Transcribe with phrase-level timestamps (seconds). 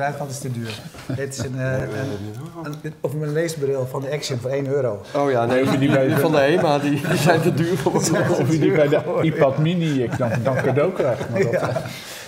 [0.00, 0.80] kruidvat is te duur.
[1.12, 1.72] Het is een, uh,
[2.62, 5.02] een, een, of een leesbril van de Action voor 1 euro.
[5.14, 7.92] Oh ja, nee, die, bij, die van de HEMA, die, die zijn te duur voor
[7.94, 8.08] Of
[8.52, 11.26] je die bij de iPad Mini dan, dan cadeau krijgt.
[11.34, 11.82] Ja.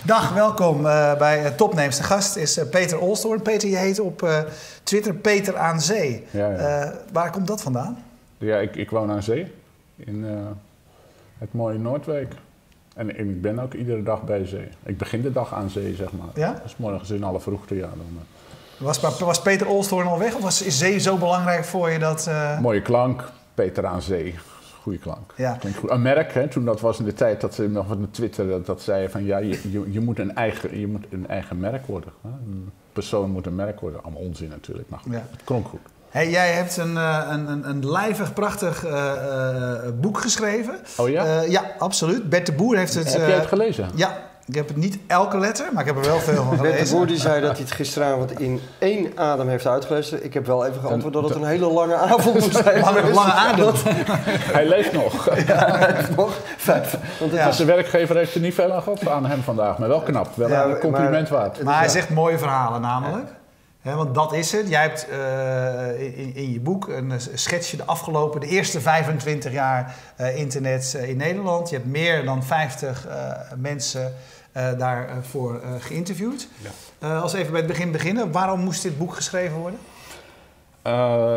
[0.05, 1.97] Dag, welkom uh, bij Topnames.
[1.97, 3.43] De gast is uh, Peter Olstoorn.
[3.43, 4.39] Peter, je heet op uh,
[4.83, 6.27] Twitter Peter aan Zee.
[6.31, 6.95] Ja, ja.
[7.13, 8.05] waar komt dat vandaan?
[8.39, 9.53] Ja, ik, ik woon aan zee.
[9.97, 10.25] In
[11.39, 12.35] het mooie Noordwijk.
[12.95, 14.69] En ik ben ook iedere dag bij zee.
[14.83, 16.29] Ik begin de dag aan zee, zeg maar.
[16.35, 16.61] Ja?
[16.63, 17.89] Dus morgens in alle vroegte, ja.
[17.89, 18.19] Dan,
[18.79, 20.35] was, was Peter Olstoorn al weg?
[20.35, 22.31] Of was, is zee zo belangrijk voor je dat...
[22.61, 24.35] Mooie klank, Peter aan zee
[24.83, 25.33] goede klank.
[25.37, 25.53] Ja.
[25.53, 25.91] Klinkt goed.
[25.91, 28.67] Een merk, hè, toen dat was in de tijd dat ze nog op Twitter dat,
[28.67, 31.87] dat zei van ja, je, je, je, moet een eigen, je moet een eigen merk
[31.87, 32.13] worden.
[32.23, 32.29] Hè.
[32.29, 34.03] Een persoon moet een merk worden.
[34.03, 35.27] Allemaal onzin natuurlijk, maar ja.
[35.31, 35.81] het klonk goed.
[36.13, 40.75] Hey, jij hebt een, een, een, een lijvig, prachtig uh, uh, boek geschreven.
[40.97, 41.25] Oh ja?
[41.25, 42.29] Uh, ja, absoluut.
[42.29, 43.13] Bert de Boer heeft het...
[43.13, 43.89] Heb jij het gelezen?
[43.95, 46.85] Ja, ik heb het niet elke letter, maar ik heb er wel veel van gelezen.
[46.85, 50.25] de Boer die zei dat hij het gisteravond in één adem heeft uitgelezen.
[50.25, 52.81] Ik heb wel even geantwoord dat het een hele lange avond moest zijn.
[52.81, 53.75] Lange, lange adem.
[54.57, 55.37] hij leeft nog.
[55.47, 56.39] Ja, hij leeft nog.
[56.57, 56.97] Vijf.
[57.21, 57.51] Want ja.
[57.51, 59.79] de werkgever heeft er niet veel aan gehad aan hem vandaag.
[59.79, 60.29] Maar wel knap.
[60.35, 61.63] Wel ja, een compliment maar, waard.
[61.63, 63.41] Maar hij zegt mooie verhalen namelijk.
[63.83, 64.69] He, want dat is het.
[64.69, 69.97] Jij hebt uh, in, in, je boek een schetsje de afgelopen, de eerste 25 jaar
[70.21, 71.69] uh, internet uh, in Nederland.
[71.69, 73.07] Je hebt meer dan 50
[73.57, 74.15] mensen
[74.79, 76.49] daarvoor geïnterviewd.
[76.99, 77.19] Ja.
[77.19, 79.81] Als we even bij het begin beginnen, waarom moest dit boek geschreven worden?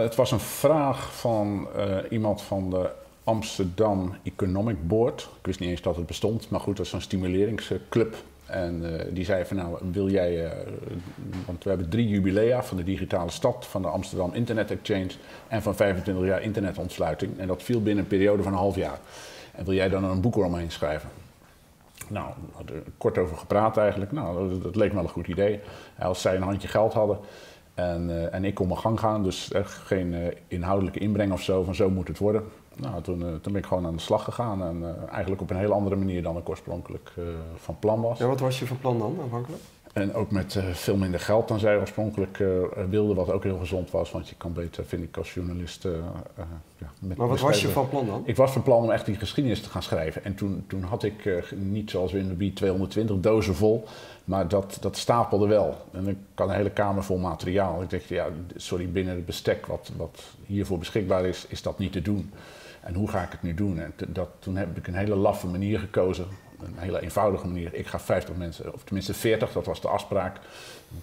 [0.02, 1.68] het was een vraag van
[2.10, 2.90] iemand van de
[3.24, 5.30] Amsterdam Economic Board.
[5.40, 8.16] Ik wist niet eens dat het bestond, maar goed, dat is een stimuleringsclub.
[8.46, 10.52] En die zei van nou, wil jij,
[11.46, 15.10] want we hebben drie jubilea van de digitale stad, van de Amsterdam Internet Exchange
[15.48, 17.40] en van 25 jaar internetontsluiting.
[17.40, 19.00] En dat viel binnen een periode van een half jaar.
[19.52, 21.10] En wil jij dan een boek eromheen schrijven?
[22.08, 24.12] Nou, we hadden er kort over gepraat eigenlijk.
[24.12, 25.60] Nou, dat, leek me wel een goed idee.
[26.00, 27.18] Als zij een handje geld hadden
[27.74, 31.64] en, uh, en ik kon mijn gang gaan, dus echt geen inhoudelijke inbreng of zo,
[31.64, 32.44] van zo moet het worden.
[32.76, 35.58] Nou, toen, uh, toen ben ik gewoon aan de slag gegaan en eigenlijk op een
[35.58, 37.12] heel andere manier dan ik oorspronkelijk
[37.56, 38.20] van plan was.
[38.20, 39.62] Ja, wat was je van plan dan aanvankelijk?
[39.96, 42.44] En ook met veel minder geld dan zij oorspronkelijk
[42.90, 44.12] wilden, wat ook heel gezond was.
[44.12, 45.86] Want je kan beter, vind ik, als journalist.
[45.86, 45.92] Uh,
[46.78, 48.22] ja, met maar wat was je van plan dan?
[48.26, 50.24] Ik was van plan om echt die geschiedenis te gaan schrijven.
[50.24, 53.84] En toen, toen had ik niet zoals Winderby 220 dozen vol,
[54.26, 55.76] maar dat, dat stapelde wel.
[55.92, 57.82] En ik had een hele kamer vol materiaal.
[57.82, 61.92] Ik dacht, ja, sorry, binnen het bestek wat, wat hiervoor beschikbaar is, is dat niet
[61.92, 62.32] te doen.
[62.86, 63.80] En hoe ga ik het nu doen?
[63.80, 66.28] En dat, toen heb ik een hele laffe manier gekozen
[66.64, 67.74] een hele eenvoudige manier.
[67.74, 70.38] Ik ga 50 mensen, of tenminste 40, dat was de afspraak.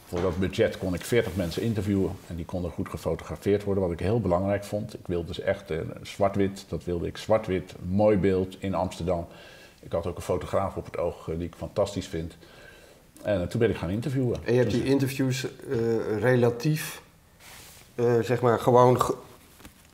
[0.07, 3.93] Voor dat budget kon ik 40 mensen interviewen en die konden goed gefotografeerd worden, wat
[3.93, 4.95] ik heel belangrijk vond.
[4.95, 9.27] Ik wilde dus echt uh, zwart-wit, dat wilde ik zwart-wit, mooi beeld in Amsterdam.
[9.81, 12.37] Ik had ook een fotograaf op het oog uh, die ik fantastisch vind.
[13.23, 14.37] En uh, toen ben ik gaan interviewen.
[14.45, 15.47] En je hebt die interviews
[16.21, 17.03] relatief,
[18.23, 19.01] zeg maar, gewoon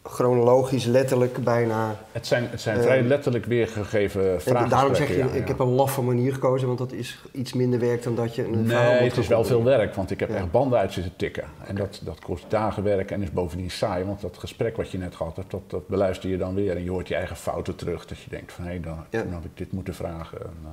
[0.08, 1.96] chronologisch, letterlijk bijna.
[2.12, 4.68] Het zijn, het zijn uh, vrij letterlijk weergegeven vragen.
[4.68, 7.80] Daarom zeg je, ja, ik heb een laffe manier gekozen, want dat is iets minder
[7.80, 10.36] werk dan dat je een Nee, het is wel veel werk, want ik heb ja.
[10.36, 11.44] echt banden uit zitten tikken.
[11.66, 14.98] En dat, dat kost dagen werk en is bovendien saai, want dat gesprek wat je
[14.98, 16.76] net gehad hebt, dat, dat beluister je dan weer.
[16.76, 19.44] En je hoort je eigen fouten terug, dat je denkt van hé, hey, dan, had
[19.44, 20.40] ik dit moeten vragen.
[20.40, 20.68] En, uh,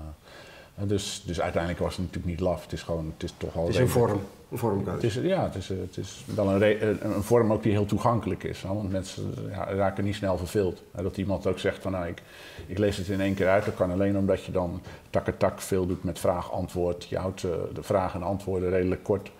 [0.75, 2.63] dus, dus uiteindelijk was het natuurlijk niet laf.
[2.63, 3.65] Het is gewoon, het is toch al.
[3.65, 4.19] Het is een vorm,
[4.51, 5.07] een vormkeuze.
[5.07, 8.43] Het is, ja, het is, het is wel een, een, vorm ook die heel toegankelijk
[8.43, 8.61] is.
[8.61, 10.81] Want mensen ja, raken niet snel verveeld.
[10.91, 12.21] Dat iemand ook zegt van nou, ik,
[12.65, 13.65] ik lees het in één keer uit.
[13.65, 14.81] Dat kan alleen omdat je dan
[15.37, 17.05] tak veel doet met vraag-antwoord.
[17.05, 19.31] Je houdt de vragen en antwoorden redelijk kort.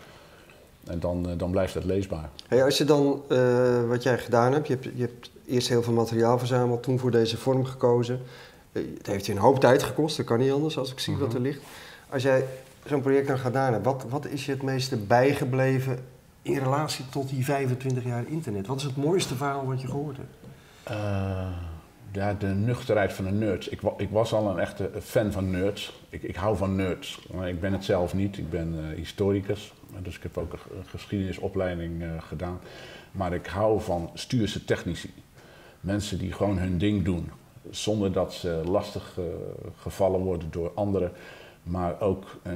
[0.88, 2.30] En dan, dan blijft het leesbaar.
[2.48, 5.84] Hey, als je dan, uh, wat jij gedaan hebt, je, hebt, je hebt eerst heel
[5.84, 8.20] veel materiaal verzameld, toen voor deze vorm gekozen.
[8.84, 11.34] Het heeft je een hoop tijd gekost, dat kan niet anders als ik zie wat
[11.34, 11.62] er ligt.
[12.10, 12.46] Als jij
[12.86, 16.00] zo'n project dan gedaan hebt, wat, wat is je het meeste bijgebleven
[16.42, 18.68] in relatie tot die 25 jaar internet?
[18.68, 20.36] Wat is het mooiste verhaal wat je gehoord hebt?
[20.92, 21.48] Uh,
[22.12, 23.68] ja, de nuchterheid van de nerds.
[23.68, 26.02] Ik, ik, was al een echte fan van nerds.
[26.10, 27.28] Ik, ik hou van nerds.
[27.34, 28.38] Maar ik ben het zelf niet.
[28.38, 29.74] Ik ben uh, historicus.
[30.02, 32.60] Dus ik heb ook een geschiedenisopleiding uh, gedaan.
[33.12, 35.14] Maar ik hou van stuurse technici.
[35.80, 37.30] Mensen die gewoon hun ding doen
[37.70, 39.26] zonder dat ze lastig uh,
[39.78, 41.12] gevallen worden door anderen,
[41.64, 42.54] maar ook uh,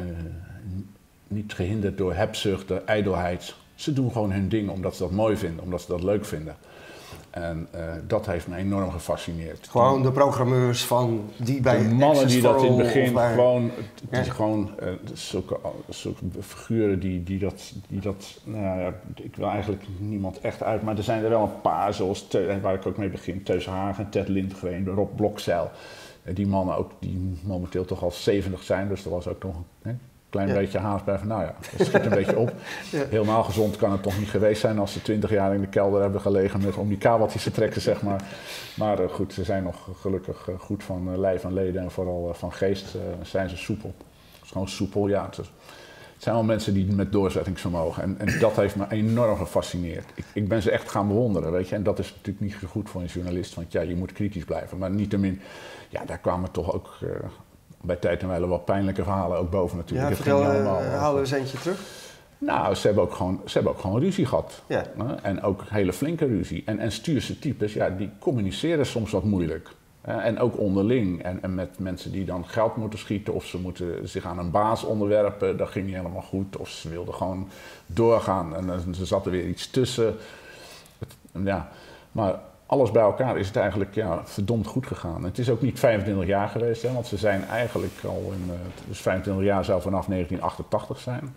[1.27, 3.55] niet gehinderd door hebzucht, ijdelheid.
[3.75, 6.55] Ze doen gewoon hun ding omdat ze dat mooi vinden, omdat ze dat leuk vinden.
[7.29, 9.67] En uh, dat heeft me enorm gefascineerd.
[9.69, 13.33] Gewoon de programmeurs van die bij De mannen die dat in het begin bij...
[13.33, 13.71] gewoon,
[14.09, 15.59] het is gewoon uh, zulke,
[15.89, 20.81] zulke figuren die, die dat, die dat nou ja, ik wil eigenlijk niemand echt uit,
[20.81, 22.27] maar er zijn er wel een paar zoals,
[22.61, 25.71] waar ik ook mee begin, Teus Hagen, Ted Lindgren, Rob Blokzeil.
[26.33, 29.91] Die mannen ook die momenteel toch al 70 zijn, dus er was ook nog hè,
[30.29, 30.53] klein Ja.
[30.53, 32.53] beetje haast bij van, nou ja, dat schiet een beetje op.
[32.91, 33.03] Ja.
[33.09, 36.01] Helemaal gezond kan het toch niet geweest zijn als ze twintig jaar in de kelder
[36.01, 38.23] hebben gelegen met, om die kabeltjes te trekken, zeg maar.
[38.77, 41.91] Maar eh, goed, ze zijn nog gelukkig eh, goed van eh, lijf en leden en
[41.91, 43.93] vooral van geest zijn ze soepel.
[44.33, 45.25] Het is gewoon soepel, ja.
[45.25, 45.51] Het, is-
[46.13, 48.03] het zijn wel mensen die met doorzettingsvermogen.
[48.03, 50.05] En, en dat heeft me enorm gefascineerd.
[50.15, 51.75] Ik, ik ben ze echt gaan bewonderen, weet je.
[51.75, 54.43] En dat is natuurlijk niet zo goed voor een journalist, want ja, je moet kritisch
[54.45, 54.77] blijven.
[54.77, 55.41] Maar niettemin,
[55.89, 56.97] ja, daar kwamen toch ook
[57.81, 60.09] bij tijd en wijle wat pijnlijke verhalen ook boven natuurlijk.
[60.09, 61.79] Ja, Het ging vertel, eh, allemaal, haal er eens eentje terug.
[62.37, 64.61] nou, ze hebben ook gewoon, ze hebben ook gewoon ruzie gehad.
[64.67, 64.83] Ja.
[64.97, 65.15] Hè?
[65.15, 66.63] En ook hele flinke ruzie.
[66.65, 69.69] En, en stuurse types, ja, die communiceren soms wat moeilijk.
[70.01, 71.23] En ook onderling.
[71.23, 74.51] En, en met mensen die dan geld moeten schieten of ze moeten zich aan een
[74.51, 76.57] baas onderwerpen, dat ging niet helemaal goed.
[76.57, 77.49] Of ze wilden gewoon
[77.85, 80.15] doorgaan en er zat er weer iets tussen.
[80.99, 81.69] Het- ja.
[82.11, 82.39] Maar
[82.69, 85.23] alles bij elkaar is het eigenlijk ja, verdomd goed gegaan.
[85.23, 88.49] Het is ook niet 25 jaar geweest, hè, want ze zijn eigenlijk al in.
[88.53, 91.33] eh, Dus 25 jaar zou vanaf 1988 zijn.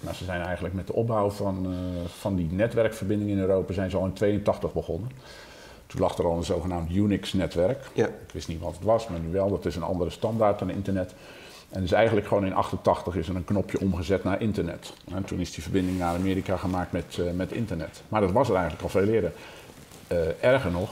[0.00, 3.90] Maar ze zijn eigenlijk met de opbouw van, eh, van die netwerkverbinding in Europa zijn
[3.90, 5.10] ze al in 82 begonnen.
[5.86, 7.84] Toen lag er al een zogenaamd Unix-netwerk.
[7.92, 8.06] Ja.
[8.06, 9.48] Ik wist niet wat het was, maar nu wel.
[9.50, 11.14] Dat is een andere standaard dan internet.
[11.70, 14.92] En dus eigenlijk gewoon in 88 is er een knopje omgezet naar internet.
[15.14, 18.02] En toen is die verbinding naar Amerika gemaakt met, eh, met internet.
[18.08, 19.32] Maar dat was er eigenlijk al veel eerder.
[20.06, 20.90] Eh, erger nog,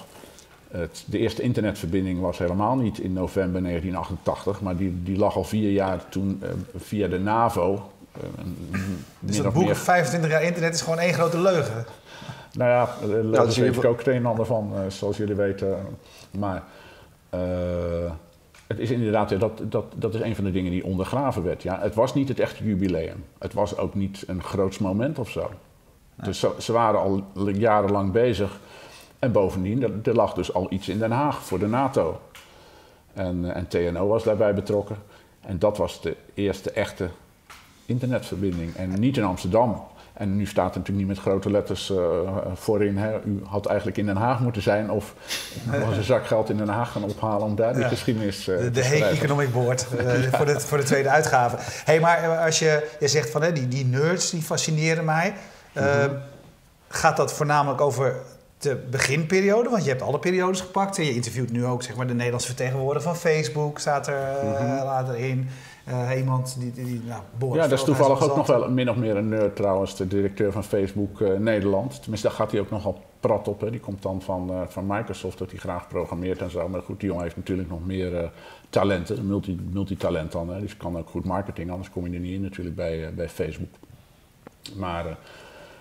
[0.71, 5.45] het, de eerste internetverbinding was helemaal niet in november 1988, maar die, die lag al
[5.45, 7.91] vier jaar toen eh, via de NAVO.
[8.13, 8.21] eh,
[9.21, 11.85] Dus dat of boek meer- 25 jaar internet is gewoon één grote leugen.
[12.53, 15.17] nou ja, daar nou, is weet in ik ook het een en ander van, zoals
[15.17, 15.79] jullie weten.
[16.39, 16.63] Maar
[17.31, 17.41] eh,
[18.67, 21.63] het is inderdaad, dat, dat, dat is een van de dingen die ondergraven werd.
[21.63, 21.81] Ja.
[21.81, 23.25] Het was niet het echte jubileum.
[23.39, 25.51] Het was ook niet een groots moment of zo.
[26.25, 28.61] Dus ze, ze waren al jarenlang bezig.
[29.25, 32.21] En bovendien, er, lag dus al iets in Den Haag voor de NATO.
[33.15, 34.97] En, eh, en TNO was daarbij betrokken.
[35.41, 37.09] En dat was de eerste echte
[37.87, 38.75] internetverbinding.
[38.77, 39.83] En niet in Amsterdam.
[40.13, 41.97] En nu staat er natuurlijk niet met grote letters eh,
[42.55, 42.97] voorin.
[42.99, 43.21] Hè.
[43.25, 44.91] U had eigenlijk in Den Haag moeten zijn.
[44.91, 45.15] Of
[45.87, 47.89] was een zak geld in Den Haag gaan ophalen om daar die Ja.
[47.89, 49.09] geschiedenis eh, De, te de schrijven.
[49.09, 49.85] Economic Board
[50.33, 51.57] voor, de, voor de tweede uitgave.
[51.61, 55.35] hey, maar als je, je zegt van hè, die, die nerds die fascineren mij.
[55.73, 56.05] Eh,
[56.89, 58.17] Gaat dat voornamelijk over
[58.65, 59.69] de beginperiode?
[59.69, 60.99] Want je hebt alle periodes gepakt.
[60.99, 63.79] En je interviewt nu ook zeg maar, de Nederlandse vertegenwoordiger van Facebook.
[63.79, 65.49] Staat er eh, later in.
[65.85, 68.91] Eh, iemand die, die, die nou, Boris Ja, dat is toevallig ook nog wel min
[68.91, 72.01] of meer een nerd trouwens, de directeur van Facebook eh, Nederland.
[72.01, 73.61] Tenminste, daar gaat hij ook nogal prat op.
[73.61, 73.71] Hè.
[73.71, 76.69] Die komt dan van, van Microsoft, dat hij graag programmeert en zo.
[76.69, 78.31] Maar goed, die jongen heeft natuurlijk nog meer
[78.71, 80.49] talenten, multi, multitalent dan.
[80.49, 80.61] Hè.
[80.61, 83.75] Dus kan ook goed marketing, anders kom je er niet in natuurlijk bij, bij Facebook.
[84.77, 85.17] Maar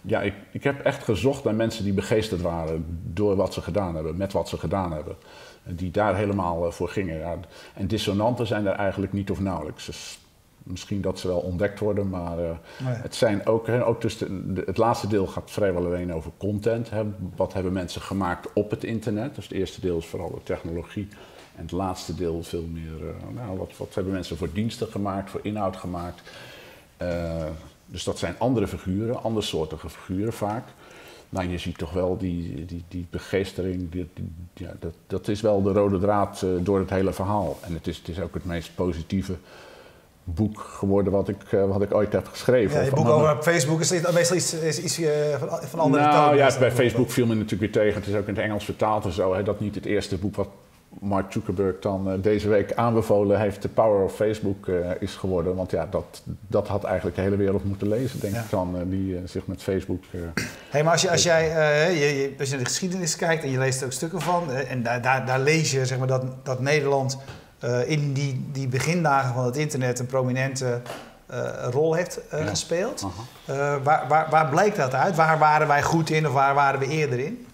[0.06, 3.96] ja, ik, ik heb echt gezocht naar mensen die begeesterd waren door wat ze gedaan
[3.96, 5.16] hebben, met wat ze gedaan hebben.
[5.64, 7.18] En Die daar helemaal eh, voor gingen.
[7.18, 7.36] Ja.
[7.74, 9.86] En dissonanten zijn er eigenlijk niet of nauwelijks.
[9.86, 10.20] Dus
[10.64, 12.50] misschien dat ze wel ontdekt worden, maar eh,
[12.86, 12.94] Nee.
[12.94, 16.32] het zijn ook, hè, ook dus de, de- het laatste deel gaat vrijwel alleen over
[16.38, 16.90] content.
[16.90, 17.04] Hè.
[17.36, 19.36] Wat hebben mensen gemaakt op het internet?
[19.36, 21.08] Dus het eerste deel is vooral de technologie.
[21.56, 25.30] En het laatste deel veel meer, eh, nou, wat, wat hebben mensen voor diensten gemaakt,
[25.30, 26.22] voor inhoud gemaakt.
[26.98, 27.46] Eh,
[27.94, 30.64] dus dat zijn andere figuren, andersoortige figuren vaak.
[31.30, 35.42] Maar je ziet toch wel die, die, die begeestering, die, die- ja, dat, dat is
[35.42, 37.58] wel de rode draad eh, door het hele verhaal.
[37.62, 39.36] En het is, het is ook het meest positieve
[40.24, 42.78] boek geworden wat ik, eh, wat ik ooit heb geschreven.
[42.80, 45.12] Ja, je boek over Facebook is meestal iets, is iets eh,
[45.62, 48.00] van, andere nou ja, bij Facebook viel me natuurlijk weer tegen.
[48.00, 49.34] Het is ook in het Engels vertaald en zo.
[49.34, 50.48] Hè, dat niet het eerste boek wat
[51.00, 55.56] Mark Zuckerberg dan eh, deze week aanbevolen heeft, The Power of Facebook eh, is geworden.
[55.56, 58.42] Want ja, dat, dat had eigenlijk de hele wereld moeten lezen, denk Ja.
[58.42, 60.04] ik dan, eh, die zich met Facebook...
[60.70, 61.44] Hey, maar als, je, als, jij,
[61.94, 64.52] je, je- als je naar de geschiedenis kijkt en je leest er ook stukken van,
[64.52, 67.18] en daar, daar, daar lees je zeg maar, dat, dat Nederland
[67.86, 70.82] in die, die begindagen van het internet een prominente
[71.72, 72.46] rol heeft Ja.
[72.46, 73.08] gespeeld.
[73.84, 75.16] waar, waar, waar bleek dat uit?
[75.16, 77.46] Waar waren wij goed in of waar waren we eerder in?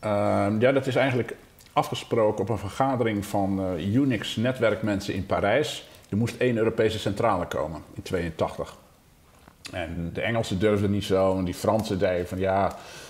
[0.00, 1.34] Ehm, ja, dat is eigenlijk
[1.72, 5.88] afgesproken op een vergadering van eh, Unix-netwerkmensen in Parijs.
[6.08, 8.76] Er moest één Europese centrale komen in 82.
[9.72, 11.38] En de Engelsen durfden niet zo.
[11.38, 12.68] En die Fransen zeiden van ja,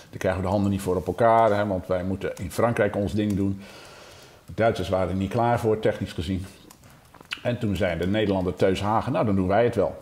[0.09, 1.57] daar krijgen we de handen niet voor op elkaar.
[1.57, 3.61] Hè, want wij moeten in Frankrijk ons ding doen.
[4.45, 6.45] De Duitsers waren er niet klaar voor, technisch gezien.
[7.43, 10.01] En toen zei de Nederlander Teus Hagen, nou dan doen wij het wel.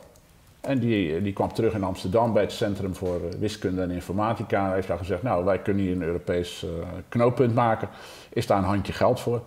[0.62, 4.66] En die, die kwam terug in Amsterdam bij het Centrum voor eh, Wiskunde en Informatica.
[4.66, 6.70] Hij heeft daar gezegd, nou wij kunnen hier een Europees eh,
[7.10, 7.90] knooppunt maken.
[8.34, 9.42] Is daar een handje geld voor?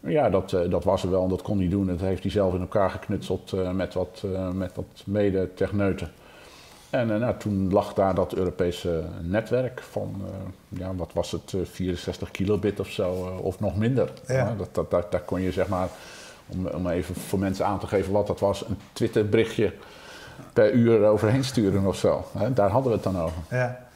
[0.00, 1.86] Ja, dat, eh, dat was er wel en dat kon hij doen.
[1.86, 6.10] Dat heeft hij zelf in elkaar geknutseld eh, met wat, eh, met wat mede-techneuten.
[6.90, 11.60] En nou, toen lag daar dat Europese netwerk van, eh, ja, wat was het, eh,
[11.64, 14.12] 64 kilobit of zo, eh, of nog minder.
[14.26, 14.54] Ja.
[14.58, 15.88] Dat, dat, daar, daar kon je zeg maar
[16.46, 18.68] Om, om even voor mensen aan te geven wat dat was.
[18.68, 19.72] Een Twitter-berichtje
[20.52, 22.24] per uur overheen sturen of zo.
[22.38, 22.52] Hè?
[22.52, 23.42] Daar hadden we het dan over.
[23.50, 23.88] Ja.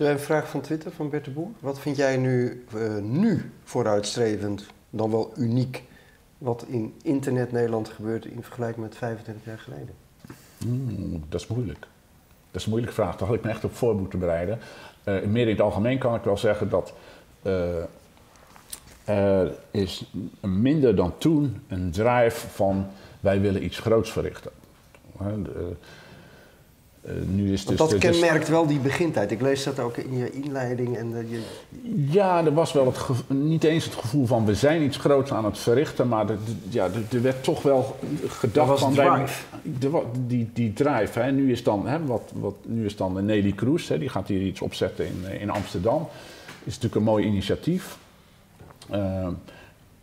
[0.00, 1.48] Zullen een vraag van Twitter van Bert de Boer?
[1.58, 5.82] Wat vind jij nu, eh, nu vooruitstrevend, dan wel uniek,
[6.38, 9.94] wat in internet Nederland gebeurt in vergelijking met 25 jaar geleden?
[10.58, 11.78] Hmm, dat is moeilijk.
[12.50, 13.16] Dat is een moeilijke vraag.
[13.16, 14.58] Daar had ik me echt op voor moeten bereiden.
[15.04, 16.92] Uh, meer in het algemeen kan ik wel zeggen dat
[17.42, 17.82] uh,
[19.04, 22.86] er is minder dan toen een drive van
[23.20, 24.50] wij willen iets groots verrichten.
[27.06, 29.30] Uh, nu is dus dat kenmerkt wel die begintijd.
[29.30, 30.96] Ik lees dat ook in je inleiding.
[30.96, 31.40] En je...
[32.10, 35.44] Ja, er was wel het niet eens het gevoel van we zijn iets groots aan
[35.44, 36.36] het verrichten, maar de,
[36.68, 37.96] ja, er werd toch wel
[38.28, 39.24] gedacht van wij,
[39.62, 41.20] de, die, die drive.
[41.20, 41.32] Hè.
[41.32, 44.42] Nu, is dan, hè, wat, wat, nu is dan Nelly Kroes, hè, die gaat hier
[44.42, 46.08] iets opzetten in, in Amsterdam.
[46.64, 47.98] Is natuurlijk een mooi initiatief.
[48.94, 49.28] Uh,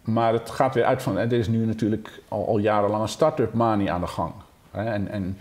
[0.02, 3.54] maar het gaat weer uit van, er is nu natuurlijk al, al jarenlang een start-up
[3.54, 4.32] manie aan de gang.
[4.72, 5.38] Hè, en, en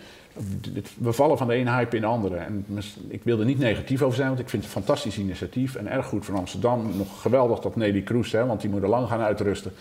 [0.98, 2.36] we vallen van de ene hype in de andere.
[2.36, 2.66] En
[3.08, 5.90] ik wil er niet negatief over zijn, want ik vind het een fantastisch initiatief en
[5.90, 6.96] erg goed voor Amsterdam.
[6.96, 9.72] Nog geweldig dat Nelly Kroes, want die moet er lang gaan uitrusten,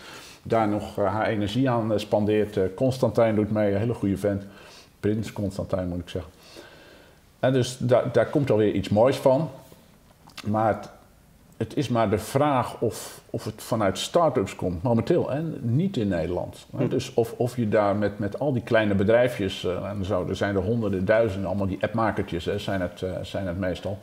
[0.42, 2.56] daar nog uh, haar energie aan uh, spandeert.
[2.56, 4.44] Uh, Constantijn doet mee, een hele goede vent.
[5.00, 6.32] Prins Constantijn moet ik zeggen.
[7.40, 9.50] En dus daar, daar komt alweer iets moois van.
[10.44, 10.90] Maar
[11.56, 16.08] het is maar de vraag of, of het vanuit start-ups komt, momenteel, en niet in
[16.08, 16.66] Nederland.
[16.76, 16.88] Hm.
[16.88, 20.36] Dus of, of je daar met, met al die kleine bedrijfjes, uh, en zo, er
[20.36, 23.98] zijn er honderden, duizenden, allemaal die appmakertjes hè, zijn, het, uh, zijn het meestal.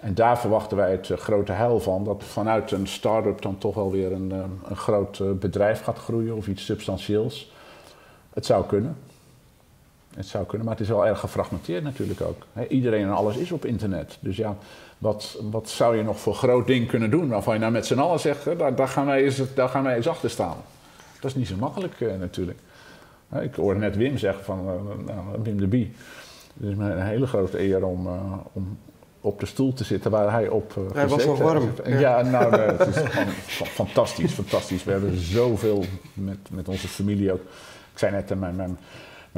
[0.00, 3.74] En daar verwachten wij het uh, grote heil van, dat vanuit een start-up dan toch
[3.74, 4.30] wel weer een,
[4.68, 7.52] een groot bedrijf gaat groeien of iets substantieels.
[8.32, 8.96] Het zou kunnen.
[10.14, 12.46] Het zou kunnen, maar het is wel erg gefragmenteerd natuurlijk ook.
[12.68, 14.18] iedereen en alles is op internet.
[14.20, 14.56] Dus ja,
[14.98, 17.98] wat, wat zou je nog voor groot ding kunnen doen waarvan je nou met z'n
[17.98, 20.56] allen zegt, daar, daar, gaan wij eens, daar gaan wij eens achter staan.
[21.20, 22.58] Dat is niet zo makkelijk uh, natuurlijk.
[23.40, 25.92] ik hoorde net Wim zeggen van uh, nou, Wim de Bie.
[26.60, 28.78] Het is me een hele grote eer om, uh, om
[29.20, 31.70] op de stoel te zitten waar hij op uh, Hij was nog warm.
[31.84, 33.02] Ja, ja nou, het is
[33.80, 34.84] fantastisch, fantastisch.
[34.84, 37.40] We hebben zoveel met, met onze familie ook.
[37.92, 38.78] Ik zei net, mijn, mijn,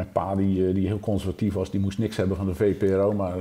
[0.01, 3.13] mijn pa, die, eh, die heel conservatief was, die moest niks hebben van de VPRO,
[3.13, 3.35] maar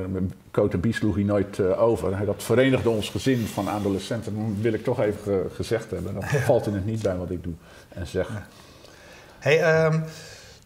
[0.51, 2.15] Cote Bie sloeg hij nooit uh, over.
[2.17, 6.13] Hij, dat verenigde ons gezin van adolescenten, dat wil ik toch even gezegd hebben.
[6.13, 7.53] Dat valt in het niet bij wat ik doe
[7.89, 8.47] en zeg.
[9.39, 10.03] Hey, um,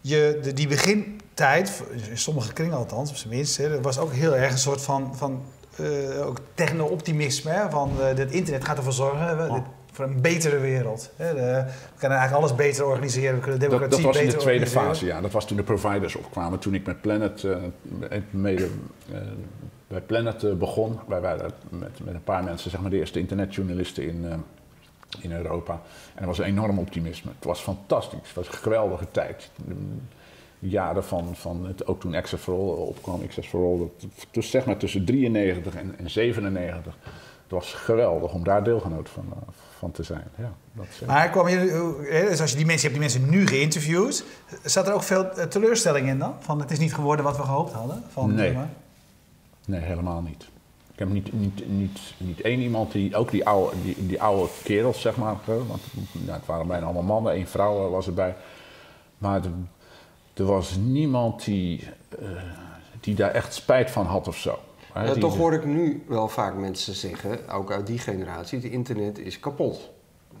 [0.00, 4.36] je, de, die begintijd, in sommige kringen althans, op zijn minst, hè, was ook heel
[4.36, 5.42] erg een soort van, van
[5.80, 7.66] uh, techno-optimisme.
[7.70, 9.50] Van uh, het internet gaat ervoor zorgen.
[9.50, 11.10] Oh voor een betere wereld.
[11.16, 11.64] we
[11.98, 13.34] kunnen eigenlijk alles beter organiseren.
[13.34, 15.20] We kunnen democratie dat, dat was in de tweede fase, ja.
[15.20, 16.58] Dat was toen de providers opkwamen.
[16.58, 17.56] Toen ik met Planet, uh,
[18.30, 18.68] mede,
[19.12, 19.18] uh,
[19.86, 20.98] bij Planet uh, begon.
[21.06, 24.44] Wij waren met, met een paar mensen zeg maar, de eerste internetjournalisten in,
[25.20, 25.80] in Europa.
[26.14, 27.30] En er was een enorm optimisme.
[27.34, 28.26] Het was fantastisch.
[28.26, 29.50] Het was een geweldige tijd.
[30.58, 33.22] De jaren van, van het, ook toen Access for All opkwam.
[33.22, 36.96] Access for All, dat, dus zeg maar tussen 93 en, en 97
[37.44, 39.36] het was geweldig om daar deelgenoot van, uh,
[39.78, 40.24] van te zijn.
[40.36, 44.24] Ja, dat maar kwam je, dus als je die mensen hebt, die mensen nu geïnterviewd,
[44.62, 46.34] zat er ook veel eh, teleurstelling in dan?
[46.40, 48.02] Van het is niet geworden wat we gehoopt hadden?
[48.08, 48.56] Van, nee.
[49.66, 50.48] nee, helemaal niet.
[50.92, 54.48] Ik heb niet, niet, niet, niet één iemand die, ook die oude, die, die oude
[54.62, 55.82] kerels zeg maar, want
[56.26, 58.34] het waren bijna allemaal mannen, één vrouw was erbij.
[59.18, 59.50] Maar er,
[60.34, 61.88] er was niemand die,
[62.20, 62.28] uh,
[63.00, 64.58] die daar echt spijt van had of zo.
[64.94, 69.18] Ja, toch hoor ik nu wel vaak mensen zeggen, ook uit die generatie, het internet
[69.18, 69.90] is kapot.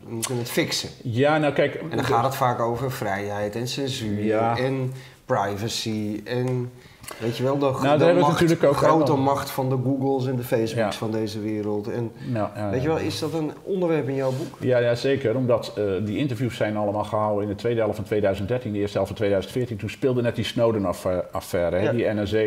[0.04, 0.88] We moeten het fixen.
[1.02, 1.74] Ja, nou kijk...
[1.74, 4.92] En dan gaat het vaak over vrijheid en censuur en
[5.24, 6.70] privacy en...
[7.18, 10.36] Weet je wel, de, nou, de macht, natuurlijk ook grote macht van de Googles en
[10.36, 11.88] de Facebooks van deze wereld.
[11.88, 14.56] En, nou, ja, weet je wel, is dat een onderwerp in jouw boek?
[14.60, 15.36] Ja, ja zeker.
[15.36, 18.96] Omdat uh, die interviews zijn allemaal gehouden in de tweede helft van 2013, de eerste
[18.96, 19.76] helft van 2014.
[19.76, 22.44] Toen speelde net die Snowden-affaire, die NSA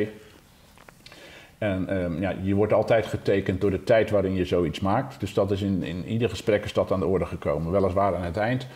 [1.58, 5.20] en um, ja, je wordt altijd getekend door de tijd waarin je zoiets maakt.
[5.20, 7.72] Dus dat is in, in ieder gesprek is dat aan de orde gekomen.
[7.72, 8.68] Weliswaar aan het eind.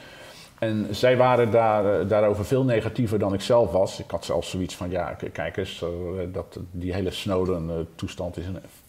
[0.59, 3.99] En zij waren daar, uh, daarover veel negatiever dan ik zelf was.
[3.99, 5.89] Ik had zelfs zoiets van, ja, kijk eens, uh,
[6.31, 8.45] dat, die hele Snowden-toestand is,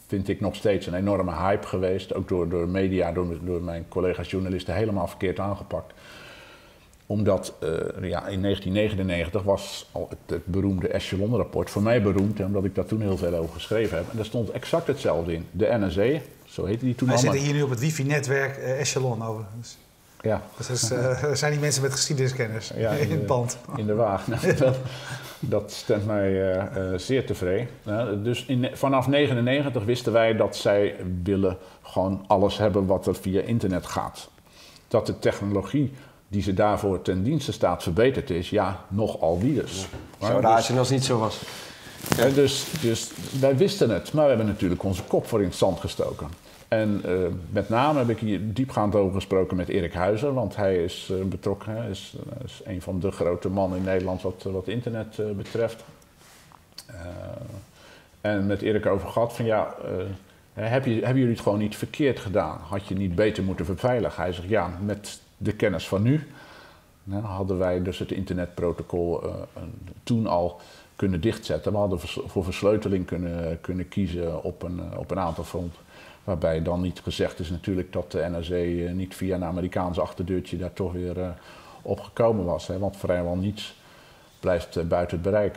[0.07, 2.15] vind ik nog steeds een enorme hype geweest.
[2.15, 5.93] Ook door, door media, door, door mijn collega's journalisten, helemaal verkeerd aangepakt
[7.07, 7.69] omdat uh,
[8.09, 12.85] ja, in 1999 was al het, het beroemde Echelon-rapport voor mij beroemd, omdat ik daar
[12.85, 14.11] toen heel veel over geschreven heb.
[14.11, 15.47] En daar stond exact hetzelfde in.
[15.51, 17.23] De NSA, zo heette die toen Wij al.
[17.23, 19.79] zitten hier nu op het wifi-netwerk uh, Echelon overigens.
[20.21, 20.43] Ja.
[20.57, 23.59] Dus uh, zijn die mensen met geschiedeniskennis ja, in, het pand.
[23.77, 24.27] In de waag.
[24.33, 24.77] Nou, dat,
[25.41, 27.69] dat, stemt mij zeer tevreden.
[28.23, 33.41] dus in, vanaf 1999 wisten wij dat zij willen gewoon alles hebben wat er via
[33.41, 34.31] internet gaat.
[34.89, 35.93] Dat de technologie
[36.33, 39.87] die ze daarvoor ten dienste staat verbeterd is, ja, nogal wie dus.
[40.21, 41.41] Zou raar zijn als het niet zo was.
[42.17, 43.11] Ja, dus, dus
[43.41, 46.29] wij wisten het, maar we hebben natuurlijk onze kop voor in het zand gestoken.
[46.69, 47.13] En uh,
[47.51, 51.25] met name heb ik hier diepgaand over gesproken met Erik Huizer, want hij is uh,
[51.25, 55.85] betrokken, hij is, is, een van de grote mannen in Nederland wat, wat internet betreft.
[58.21, 59.75] en met Erik over gehad van ja,
[60.53, 62.59] heb je, hebben jullie het gewoon niet verkeerd gedaan?
[62.69, 64.23] Had je niet beter moeten verveiligen?
[64.23, 66.27] Hij zegt ja, met de kennis van nu
[67.23, 69.23] hadden wij dus het internetprotocol
[70.03, 70.61] toen al
[70.97, 71.73] kunnen dichtzetten.
[71.73, 75.81] We hadden voor versleuteling kunnen, kunnen kiezen op een, op een aantal fronten.
[76.25, 80.57] Waarbij dan niet gezegd is natuurlijk dat de NRC eh, niet via een Amerikaans achterdeurtje
[80.57, 81.29] daar toch weer uh,
[81.83, 82.67] op gekomen was.
[82.67, 82.79] Hè?
[82.79, 83.77] Want vrijwel niets
[84.41, 85.57] blijft buiten het bereik.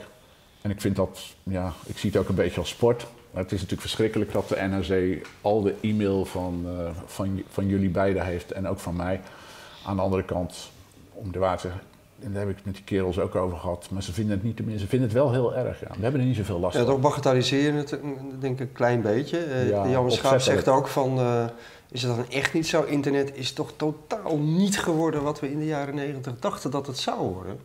[0.61, 3.07] En ik vind dat, ja, ik zie het ook een beetje als sport.
[3.33, 6.65] Het is natuurlijk verschrikkelijk dat de NRC al de e-mail van,
[7.05, 9.21] van, van jullie beiden heeft en ook van mij.
[9.85, 10.71] Aan de andere kant,
[11.13, 11.85] om de waarheid te zeggen,
[12.19, 13.87] en daar heb ik het met die kerels ook over gehad.
[13.91, 15.79] Maar ze vinden het niet tenminste, ze vinden het wel heel erg.
[15.79, 15.87] Ja.
[15.87, 16.85] We hebben er niet zoveel last van.
[16.85, 17.99] Ja, toch bagatelliseren het
[18.39, 19.45] denk ik een klein beetje.
[19.47, 21.45] Uh, ja, Jan Schaap zegt ook van, uh,
[21.91, 22.83] is het dan echt niet zo?
[22.83, 26.97] Internet is toch totaal niet geworden wat we in de jaren negentig dachten dat het
[26.97, 27.59] zou worden?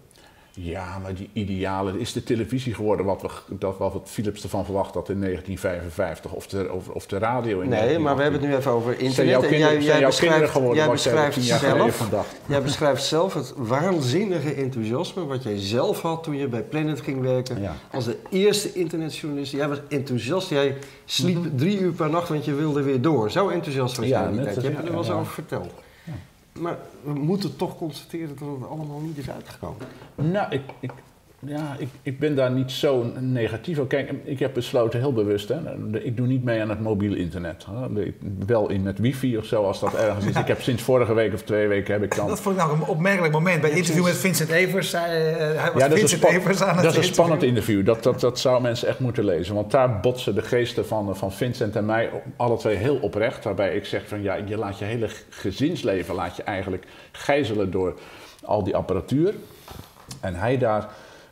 [0.62, 4.94] Ja, maar die idealen, is de televisie geworden wat, we, dat, wat Philips ervan verwacht
[4.94, 8.50] dat in 1955 of de, of, of de radio in Nee, maar we hebben het
[8.50, 9.42] nu even over internet.
[9.42, 12.10] en jij, jij beschrijft, geworden, jij beschrijft zelf,
[12.46, 17.20] jij beschrijft zelf het waanzinnige enthousiasme wat jij zelf had toen je bij Planet ging
[17.20, 17.60] werken.
[17.60, 17.76] Ja.
[17.90, 19.52] Als de eerste internetjournalist.
[19.52, 20.48] Jij was enthousiast.
[20.48, 21.56] Jij sliep mm -hmm.
[21.56, 23.30] drie uur per nacht, want je wilde weer door.
[23.30, 24.54] Zo enthousiast was jij ja, die tijd.
[24.54, 25.72] Je hebt er wel eens over verteld.
[26.58, 29.86] Maar we moeten toch constateren dat het allemaal niet is uitgekomen.
[30.14, 30.92] Nou, ik, ik,
[31.46, 33.88] ja, ik, ik ben daar niet zo negatief over.
[33.88, 35.56] Kijk, ik heb besloten heel bewust, hè,
[36.04, 37.66] ik doe niet mee aan het mobiel internet.
[37.70, 38.02] Hè.
[38.46, 40.36] Wel in met wifi of zo, als dat ergens is.
[40.36, 42.28] Ik heb sinds vorige week of twee weken heb ik dan...
[42.28, 43.60] Dat vond ik nou een opmerkelijk moment.
[43.60, 46.92] Bij het interview met Vincent Evers, uh, hij was ja, Vincent Evers aan het Dat
[46.92, 47.84] is een spannend interview.
[47.84, 49.54] Dat, dat, dat zou mensen echt moeten lezen.
[49.54, 53.44] Want daar botsen de geesten van, van Vincent en mij alle twee heel oprecht.
[53.44, 57.94] Waarbij ik zeg van, ja, je laat je hele gezinsleven laat je eigenlijk gijzelen door
[58.44, 59.34] al die apparatuur.
[60.20, 60.88] En hij daar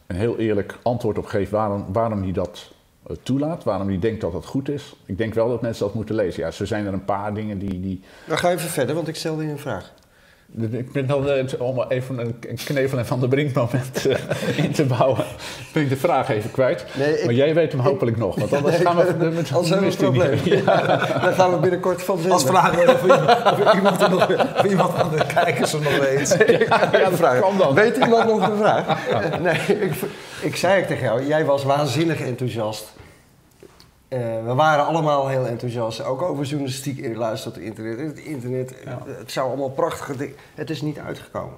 [0.08, 2.72] een heel eerlijk antwoord op geeft waarom, waarom hij dat
[3.10, 4.96] uh, toelaat, waarom hij denkt dat het goed is.
[5.04, 6.42] Ik denk wel dat mensen dat moeten lezen.
[6.42, 7.80] Ja, zo zijn er een paar dingen die...
[7.80, 8.02] die...
[8.26, 9.92] Nou, ga even verder, want ik stelde je een vraag.
[10.56, 11.26] Ik ben dan
[11.58, 14.16] om even een knevel en van de brink moment uh,
[14.64, 15.24] in te bouwen.
[15.72, 16.84] Ben ik de vraag even kwijt.
[16.94, 19.52] Nee, ik, maar jij weet hem hopelijk ik, nog, want anders nee, gaan we met
[19.52, 20.38] anders hebben we een probleem.
[20.64, 20.96] Ja.
[21.20, 22.32] Dan gaan we binnenkort van vinden.
[22.32, 23.02] Als vraag of,
[23.52, 26.36] of, iemand er nog, of iemand aan de kijkers er nog weet.
[26.38, 27.40] Ja, ja, de vraag.
[27.58, 27.74] Dan.
[27.74, 28.98] Weet iemand nog de vraag?
[29.40, 29.92] Nee, ik,
[30.40, 32.92] ik zei het tegen jou, jij was waanzinnig enthousiast
[34.08, 37.98] uh, we waren allemaal heel enthousiast, ook over journalistiek in luister tot internet.
[37.98, 39.02] Het internet, ja.
[39.06, 40.36] het zou allemaal prachtige dingen.
[40.54, 41.56] Het is niet uitgekomen.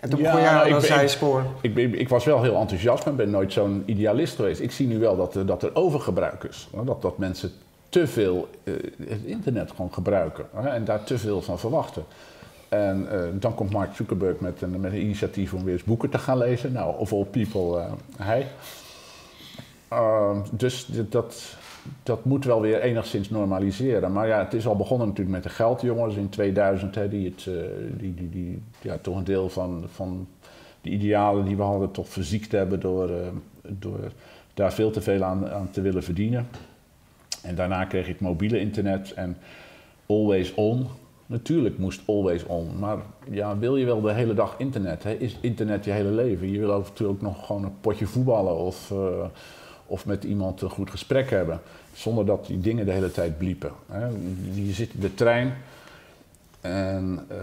[0.00, 1.44] En toen ja, begon jij aan een zijspoor.
[1.60, 4.60] Ik, ik, ik, was wel heel enthousiast, maar ben nooit zo'n idealist geweest.
[4.60, 6.68] Ik zie nu wel dat, dat er overgebruik is.
[6.84, 7.52] Dat, dat mensen
[7.88, 8.74] te veel uh,
[9.08, 12.04] het internet gewoon gebruiken hè, en daar te veel van verwachten.
[12.68, 16.10] En uh, dan komt Mark Zuckerberg met een, met een initiatief om weer eens boeken
[16.10, 16.72] te gaan lezen.
[16.72, 18.46] Nou, of all people, hij.
[19.92, 21.56] Uh, dus dat,
[22.02, 24.12] dat moet wel weer enigszins normaliseren.
[24.12, 27.46] Maar ja, het is al begonnen natuurlijk met de geldjongens in 2000, hè, die, het,
[27.46, 27.54] uh,
[27.96, 30.28] die, die, die ja, toch een deel van, van
[30.80, 33.16] de idealen die we hadden toch verziekt hebben door, uh,
[33.62, 34.12] door
[34.54, 36.48] daar veel te veel aan, aan te willen verdienen.
[37.42, 39.36] En daarna kreeg ik mobiele internet en
[40.06, 40.86] always on.
[41.26, 42.98] Natuurlijk moest always on, maar
[43.30, 45.02] ja, wil je wel de hele dag internet?
[45.02, 45.12] Hè?
[45.12, 46.50] Is internet je hele leven?
[46.50, 48.90] Je wil toe ook nog gewoon een potje voetballen of...
[48.90, 49.24] Uh,
[49.88, 51.60] of met iemand een goed gesprek hebben.
[51.92, 53.72] Zonder dat die dingen de hele tijd bliepen.
[54.52, 55.54] Je zit in de trein
[56.60, 57.36] en uh,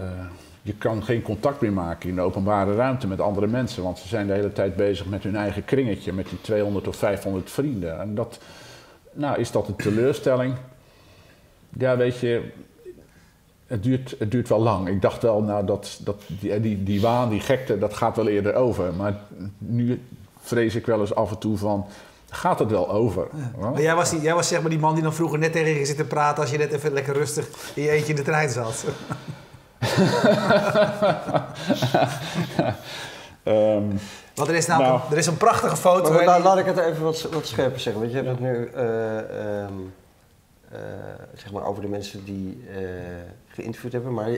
[0.61, 3.83] je kan geen contact meer maken in de openbare ruimte met andere mensen.
[3.83, 6.95] Want ze zijn de hele tijd bezig met hun eigen kringetje, met die 200 of
[6.95, 7.99] 500 vrienden.
[7.99, 8.39] En dat,
[9.13, 10.55] nou, is dat een teleurstelling?
[11.77, 12.51] Ja, weet je,
[13.67, 14.87] het duurt, het duurt wel lang.
[14.87, 18.27] Ik dacht wel, nou, dat, dat, die, die, die waan, die gekte, dat gaat wel
[18.27, 18.93] eerder over.
[18.93, 19.15] Maar
[19.57, 20.01] nu
[20.39, 21.85] vrees ik wel eens af en toe van
[22.29, 23.27] gaat het wel over.
[23.33, 23.69] Ja.
[23.69, 25.79] Maar jij was, die, jij was zeg maar die man die dan vroeger net tegen
[25.79, 28.21] je zit te praten als je net even lekker rustig in je eentje in de
[28.21, 28.85] trein zat.
[33.43, 33.99] um,
[34.35, 36.11] Want er is namelijk nou, er is een prachtige foto.
[36.11, 38.01] Maar, nou, laat ik het even wat, wat scherper zeggen.
[38.01, 39.93] Want je hebt het nu uh, um,
[40.73, 40.79] uh,
[41.33, 42.79] zeg maar over de mensen die uh,
[43.47, 44.13] geïnterviewd hebben.
[44.13, 44.29] Maar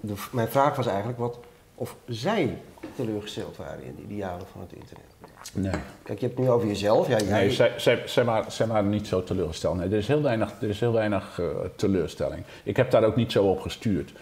[0.00, 1.38] de, mijn vraag was eigenlijk wat,
[1.74, 2.58] of zij
[2.96, 5.04] teleurgesteld waren in de idealen van het internet.
[5.52, 5.72] Nee.
[6.02, 7.08] Kijk, je hebt het nu over jezelf.
[7.08, 7.40] Ja, jij...
[7.40, 9.76] Nee, zij, zij, zij, maar, zij maar niet zo teleurgesteld.
[9.76, 11.46] Nee, er is heel weinig, er is heel weinig uh,
[11.76, 12.42] teleurstelling.
[12.62, 14.12] Ik heb daar ook niet zo op gestuurd.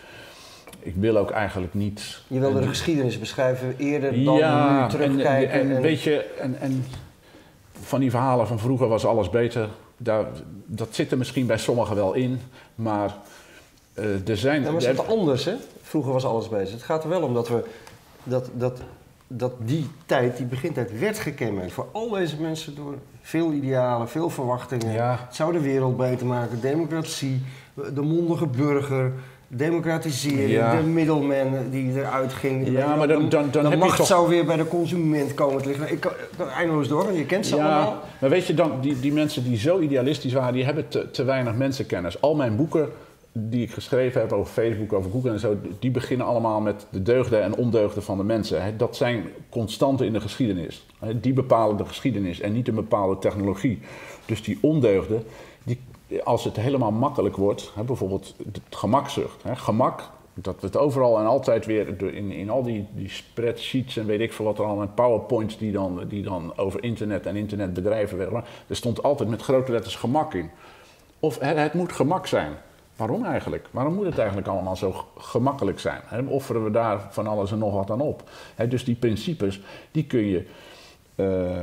[0.84, 2.20] ik wil ook eigenlijk niet...
[2.26, 5.50] Je wilde de geschiedenis beschrijven eerder dan ja, nu terugkijken.
[5.50, 6.84] En, en, en, weet je, en, en
[7.80, 9.68] van die verhalen van vroeger was alles beter.
[9.96, 10.26] Daar,
[10.66, 12.40] dat zit er misschien bij sommigen wel in,
[12.74, 13.16] maar
[13.94, 14.62] uh, er zijn...
[14.62, 15.54] Ja, maar het is anders, hè?
[15.82, 16.72] Vroeger was alles beter.
[16.72, 17.64] Het gaat er wel om dat we...
[18.24, 18.80] Dat, dat,
[19.28, 24.30] dat die tijd, die begintijd, werd gekenmerkt voor al deze mensen door veel idealen, veel
[24.30, 24.92] verwachtingen.
[24.92, 25.18] Ja.
[25.26, 27.42] Het zou de wereld beter maken, democratie,
[27.94, 29.12] de mondige burger,
[29.48, 30.76] democratisering, Ja.
[30.76, 32.68] de middleman die eruit ging.
[32.68, 35.34] Ja, maar dan- dan- dan de heb je macht toch- zou weer bij de consument
[35.34, 35.90] komen te liggen.
[35.92, 38.00] Ik kan, ik kan eindeloos door, je kent ze Ja, allemaal.
[38.20, 41.24] maar weet je, dan, die, die mensen die zo idealistisch waren, die hebben te, te
[41.24, 42.20] weinig mensenkennis.
[42.20, 42.88] Al mijn boeken
[43.36, 47.02] die ik geschreven heb over Facebook, over Google en zo, die beginnen allemaal met de
[47.02, 48.78] deugden en ondeugden van de mensen.
[48.78, 50.86] Dat zijn constanten in de geschiedenis.
[51.20, 53.80] Die bepalen de geschiedenis en niet een bepaalde technologie.
[54.26, 55.24] Dus die ondeugden,
[55.64, 55.80] die,
[56.24, 59.42] als het helemaal makkelijk wordt, bijvoorbeeld het gemakzucht.
[59.54, 64.06] Gemak, dat we het overal en altijd weer in, in al die, die spreadsheets en
[64.06, 67.36] weet ik veel wat er allemaal, en powerpoints die dan, die dan over internet en
[67.36, 68.44] internetbedrijven werden.
[68.66, 70.50] Er stond altijd met grote letters gemak in.
[71.20, 72.52] Of het moet gemak zijn.
[72.96, 73.66] Waarom eigenlijk?
[73.70, 76.00] Waarom moet het eigenlijk allemaal zo gemakkelijk zijn?
[76.04, 78.22] Hè, offeren we daar van alles en nog wat aan op?
[78.68, 80.46] Dus die principes, die kun je,
[81.14, 81.62] eh,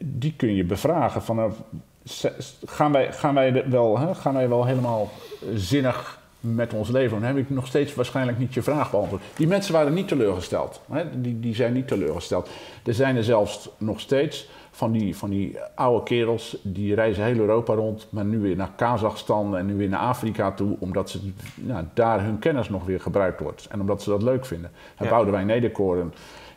[0.00, 1.22] die kun je bevragen.
[1.22, 1.54] Van,
[2.02, 2.26] z-
[2.64, 5.10] gaan, wij, gaan, wij wel, gaan wij wel helemaal
[5.54, 7.18] zinnig met ons leven?
[7.20, 9.22] Dan heb ik nog steeds waarschijnlijk niet je vraag beantwoord.
[9.36, 10.80] Die mensen waren niet teleurgesteld.
[11.14, 12.48] Die, die zijn niet teleurgesteld.
[12.84, 17.38] Er zijn er zelfs nog steeds van die, van die oude kerels die reizen heel
[17.38, 21.18] Europa rond, maar nu weer naar Kazachstan en nu weer naar Afrika toe, omdat ze,
[21.54, 24.70] nou, daar hun kennis nog weer gebruikt wordt en omdat ze dat leuk vinden.
[24.96, 25.10] En Ja.
[25.10, 26.12] Boudewijn Nederkoren,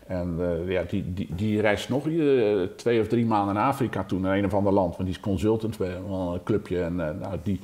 [0.08, 4.04] en eh, ja, die, die, die reist nog iedere twee of drie maanden naar Afrika
[4.04, 7.15] toe, naar een of ander land, want die is consultant bij een clubje en eh,
[7.21, 7.60] nou, die,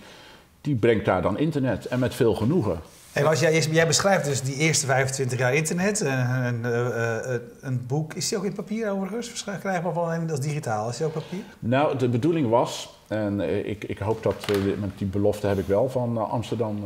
[0.61, 2.79] die brengt daar dan internet en met veel genoegen.
[3.19, 6.01] Hey, maar als jij, jij beschrijft dus die eerste 25 jaar internet.
[6.01, 8.13] eh, Een, eh, eh, een boek.
[8.13, 9.43] Is die ook in papier overigens?
[9.43, 10.89] Krijgbaar van alleen als digitaal?
[10.89, 11.39] Is die ook papier?
[11.59, 15.65] Nou, de bedoeling was, en ik, ik hoop dat, we met die belofte heb ik
[15.65, 16.83] wel van Amsterdam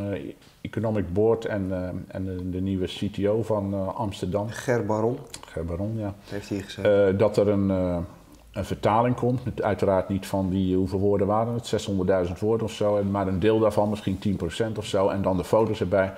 [0.62, 1.72] Economic Board en,
[2.08, 5.18] en de, de nieuwe CTO van Amsterdam, Ger Baron,
[5.48, 6.88] Ger Baron, ja, dat heeft hij gezegd.
[6.88, 7.98] eh, dat er een, eh,
[8.54, 9.62] een vertaling komt.
[9.62, 11.88] Uiteraard niet van die, hoeveel woorden waren het,
[12.28, 14.20] 600.000 woorden of zo, en maar een deel daarvan, misschien
[14.74, 16.14] 10% of zo, en dan de foto's erbij.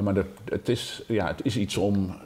[0.00, 2.16] Maar dat- het, is, ja, het is iets om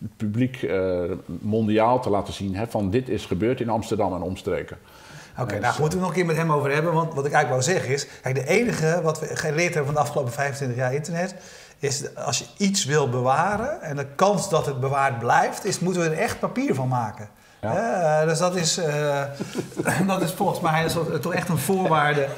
[0.00, 4.22] het publiek eh, mondiaal te laten zien hè, van dit is gebeurd in Amsterdam en
[4.22, 4.78] omstreken.
[5.38, 5.80] Oké, Ja, nou zo.
[5.80, 6.92] moeten we nog een keer met hem over hebben.
[6.92, 8.06] Want wat ik eigenlijk wou zeggen is...
[8.22, 11.34] Kijk, de enige wat we geleerd hebben van de afgelopen 25 jaar internet...
[11.78, 13.82] is als je iets wil bewaren...
[13.82, 15.64] en de kans dat het bewaard blijft...
[15.64, 17.28] is moeten we er echt papier van maken.
[17.72, 18.24] Ja.
[18.24, 19.22] Dus dat is, eh,
[20.06, 22.26] dat is volgens mij soort- toch echt een voorwaarde.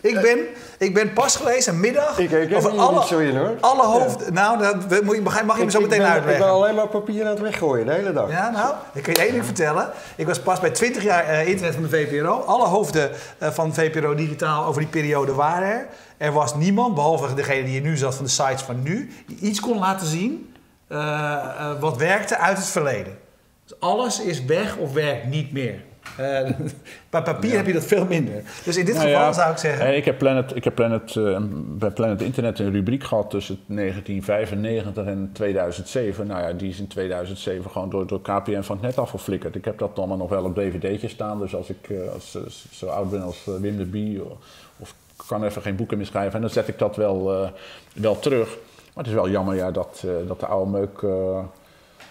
[0.00, 0.38] Ik ben,
[0.78, 3.56] ik ben pas geweest een middag Ik over alle, niet zo in, hoor.
[3.60, 4.30] alle hoofd...
[4.30, 6.32] Nou, dat moet je, mag je me zo Ik- meteen ik ben, uitleggen.
[6.32, 8.30] Ik ben alleen maar papier aan het weggooien, de hele dag.
[8.30, 9.90] Ja, nou, ik kan je één ding vertellen.
[10.16, 12.34] Ik was pas bij 20 jaar eh, internet van de VPRO.
[12.38, 15.86] Alle hoofden eh, van VPRO Digitaal over die periode waren er.
[16.16, 19.38] Er was niemand, behalve degene die hier nu zat van de sites van nu, die
[19.38, 20.51] iets kon laten zien
[21.80, 23.18] wat werkte uit het verleden.
[23.64, 25.74] Dus alles is weg of werkt niet meer.
[26.16, 26.50] Eh,
[27.10, 28.42] bij papier heb je dat veel minder.
[28.64, 29.86] Dus in dit Nou geval ja, zou ik zeggen.
[29.86, 33.58] eh, Ik heb Planet, ik heb Planet, eh, bij Planet Internet een rubriek gehad tussen
[33.66, 36.26] 1995 en 2007.
[36.26, 39.54] Nou ja, die is in 2007 gewoon door, door KPN van het net afgeflikkerd.
[39.54, 41.38] Ik heb dat allemaal nog wel op dvd'tje staan.
[41.38, 44.22] Dus als ik eh, als, eh, zo oud ben als eh, Wim de Bie
[44.78, 44.94] of,
[45.28, 47.48] kan even geen boeken meer schrijven, en dan zet ik dat wel, eh,
[47.94, 48.56] wel terug.
[48.94, 51.38] Maar het is wel jammer ja, dat, eh, dat de oude meuk eh,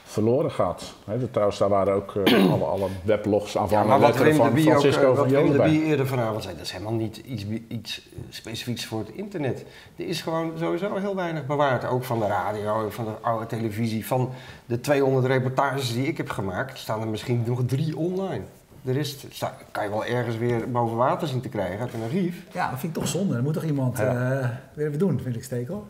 [0.03, 0.93] verloren gaat.
[1.05, 4.07] Hè, de- trouwens, daar waren ook eh, alle, alle weblogs aan Ja, van maar wat
[4.19, 5.69] letteren Wim de van Francisco van wat Wim Jolen de.
[5.69, 9.65] Bie eerder vanavond zei, dat is helemaal niet iets, iets specifieks voor het internet.
[9.95, 14.07] Er is gewoon sowieso heel weinig bewaard, ook van de radio, van de oude televisie.
[14.07, 14.29] Van
[14.65, 18.43] de 200 reportages die ik heb gemaakt, staan er misschien nog drie online.
[18.81, 22.03] De rest sta- kan je wel ergens weer boven water zien te krijgen uit een
[22.03, 22.43] archief.
[22.53, 23.33] Ja, dat vind ik toch zonde.
[23.33, 24.39] Dat moet toch iemand Ja.
[24.41, 25.87] eh, weer even doen, vind ik stekel.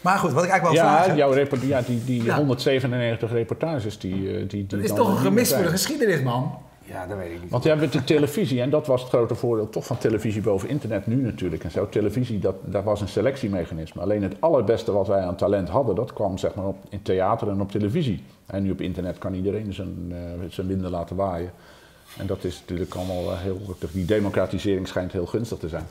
[0.00, 1.16] Maar goed, wat ik eigenlijk wel Ja, vragen...
[1.16, 2.36] jouw report, ja die, die Ja.
[2.36, 6.58] 197 reportages die, eh, die, die dat is toch een gemis voor de geschiedenis, man.
[6.88, 7.50] Ja, dat weet ik niet.
[7.50, 10.68] Want je hebt de televisie, en dat was het grote voordeel toch van televisie boven
[10.68, 11.64] internet nu natuurlijk.
[11.64, 14.02] En zo, televisie, dat, dat was een selectiemechanisme.
[14.02, 17.48] Alleen het allerbeste wat wij aan talent hadden, dat kwam zeg maar op, in theater
[17.48, 18.24] en op televisie.
[18.46, 20.16] En nu op internet kan iedereen zijn, eh,
[20.48, 21.50] zijn winden laten waaien.
[22.18, 23.60] En dat is natuurlijk allemaal eh, heel...
[23.92, 25.86] Die democratisering schijnt heel gunstig te zijn.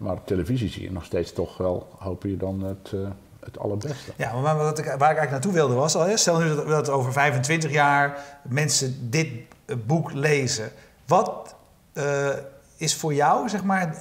[0.00, 3.00] Maar televisie zie je nog steeds toch wel, hoop je dan het, eh,
[3.44, 4.12] het allerbeste.
[4.16, 7.12] Ja, maar wat ik, waar ik eigenlijk naartoe wilde was al, stel nu dat, over
[7.12, 9.28] 25 jaar mensen dit
[9.64, 10.72] eh, boek lezen.
[11.06, 11.54] Wat
[11.92, 12.28] eh,
[12.76, 13.94] is voor jou zeg maar,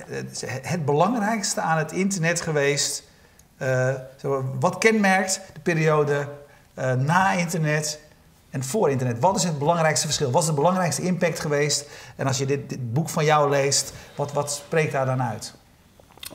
[0.62, 3.04] het, belangrijkste aan het internet geweest?
[4.18, 6.28] Zo, wat kenmerkt de periode
[6.98, 8.00] na internet
[8.50, 9.20] en voor internet?
[9.20, 10.32] Wat is het belangrijkste verschil?
[10.32, 11.86] Wat is de belangrijkste impact geweest?
[12.16, 15.58] En als je dit, dit boek van jou leest, wat, wat spreekt daar dan uit?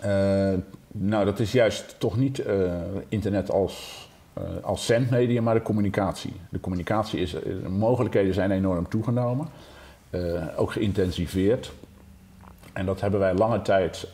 [0.00, 0.52] Eh,
[0.92, 2.72] nou, dat is juist toch niet eh,
[3.08, 6.32] internet als, uh, als zendmedia, maar de communicatie.
[6.48, 9.48] De communicatie is, de mogelijkheden zijn enorm toegenomen,
[10.56, 11.72] ook geïntensiveerd.
[12.72, 14.08] En dat hebben wij lange tijd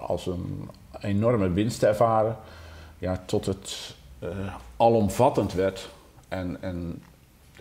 [0.00, 0.68] als een
[1.00, 2.36] enorme winst ervaren,
[2.98, 3.94] ja, tot het
[4.76, 5.90] alomvattend werd
[6.28, 7.02] en, en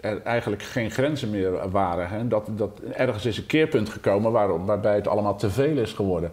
[0.01, 2.09] er eigenlijk geen grenzen meer waren.
[2.09, 2.27] Hè?
[2.27, 6.31] Dat, dat, ergens is een keerpunt gekomen waar, waarbij het allemaal te veel is geworden.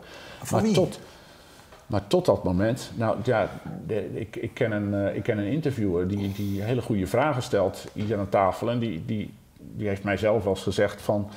[0.51, 1.01] Maar tot,
[1.87, 3.51] maar tot dat moment, nou ja,
[3.87, 7.43] de, ik, ik, ken een, uh, ik ken een interviewer die, die hele goede vragen
[7.43, 8.71] stelt hier aan tafel.
[8.71, 11.31] En die, die, die heeft mij zelf wel eens gezegd van.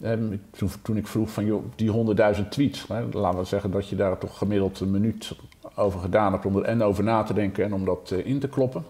[0.00, 0.12] Eh,
[0.50, 1.92] toen, toen, ik vroeg van joh, die
[2.36, 5.32] 100.000 tweets, hè, laten we zeggen dat je daar toch gemiddeld een minuut
[5.74, 8.38] over gedaan hebt om er en over na te denken en om dat uh, in
[8.38, 8.84] te kloppen.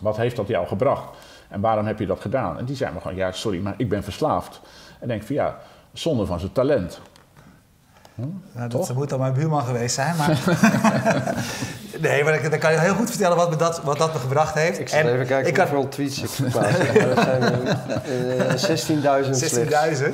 [0.00, 1.16] Wat heeft dat jou gebracht?
[1.48, 2.58] En waarom heb je dat gedaan?
[2.58, 4.60] En die zei me gewoon, ja, sorry, maar ik ben verslaafd.
[5.00, 5.58] En denk van ja,
[5.92, 7.00] zonde van zijn talent.
[8.20, 8.58] Hm?
[8.58, 10.28] Nou, dat moet dan mijn buurman geweest zijn, maar...
[12.00, 14.54] nee, maar dan kan je heel goed vertellen wat me dat, wat dat me gebracht
[14.54, 14.78] heeft.
[14.78, 16.52] Ik zal en even kijken ik hoeveel tweets ik.
[16.52, 17.42] Dat zijn
[18.06, 19.28] uh, 16.000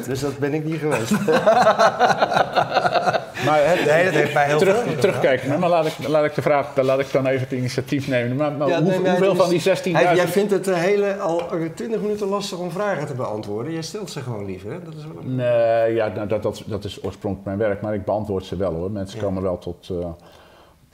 [0.00, 0.06] 16.000?
[0.06, 1.10] Dus dat ben ik niet geweest.
[3.46, 6.34] maar het, nee, dat heeft mij heel terug, veel Terugkijken, maar laat ik, laat ik
[6.34, 8.36] de vraag, laat ik dan even het initiatief nemen.
[8.36, 9.90] Maar, maar ja, hoe, nee, hoeveel van die 16.000...
[9.90, 11.42] Jij vindt het hele, al
[11.74, 13.72] 20 minuten lastig om vragen te beantwoorden.
[13.72, 14.82] Jij stelt ze gewoon liever, hè?
[14.82, 15.22] Dat is wel...
[15.22, 18.72] Nee, ja, nou, dat, dat, dat is oorspronkelijk mijn werk, maar ik beantwoord ze wel
[18.72, 18.90] hoor.
[18.90, 19.88] Mensen komen wel tot...
[19.92, 20.06] Uh,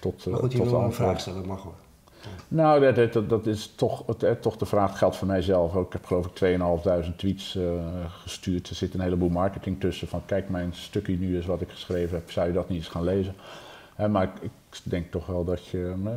[0.01, 1.75] tot, maar goed, je wil een vraag stellen, mag hoor.
[2.49, 5.75] Nou, dat, dat, is toch, het, toch de vraag geldt voor mijzelf.
[5.75, 6.59] Ik heb geloof ik
[7.11, 7.65] 2.500 tweets uh,
[8.23, 8.69] gestuurd.
[8.69, 10.09] Er zit een heleboel marketing tussen.
[10.09, 12.31] Van kijk, mijn stukje nu is wat ik geschreven heb.
[12.31, 13.35] Zou je dat niet eens gaan lezen?
[14.11, 14.51] Maar ik,
[14.83, 16.13] denk toch wel dat je uh,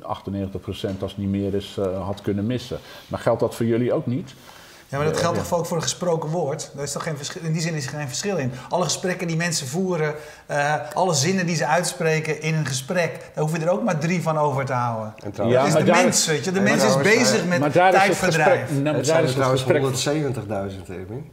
[0.00, 2.78] 98% als het niet meer is had kunnen missen.
[3.08, 4.34] Maar geldt dat voor jullie ook niet?
[4.92, 6.70] Ja, maar dat geldt toch ook voor een gesproken woord?
[6.74, 8.52] Daar is toch geen verschil, in die zin is er geen verschil in.
[8.68, 10.14] Alle gesprekken die mensen voeren,
[10.50, 13.98] uh, alle zinnen die ze uitspreken in een gesprek, daar hoef je er ook maar
[13.98, 15.14] drie van over te houden.
[15.36, 16.52] En ja, is de mens, weet je.
[16.52, 18.70] De mens is bezig met maar tijdverdrijf.
[18.70, 19.68] Is nou, daar is trouwens 170.000,
[20.88, 21.30] Erwin.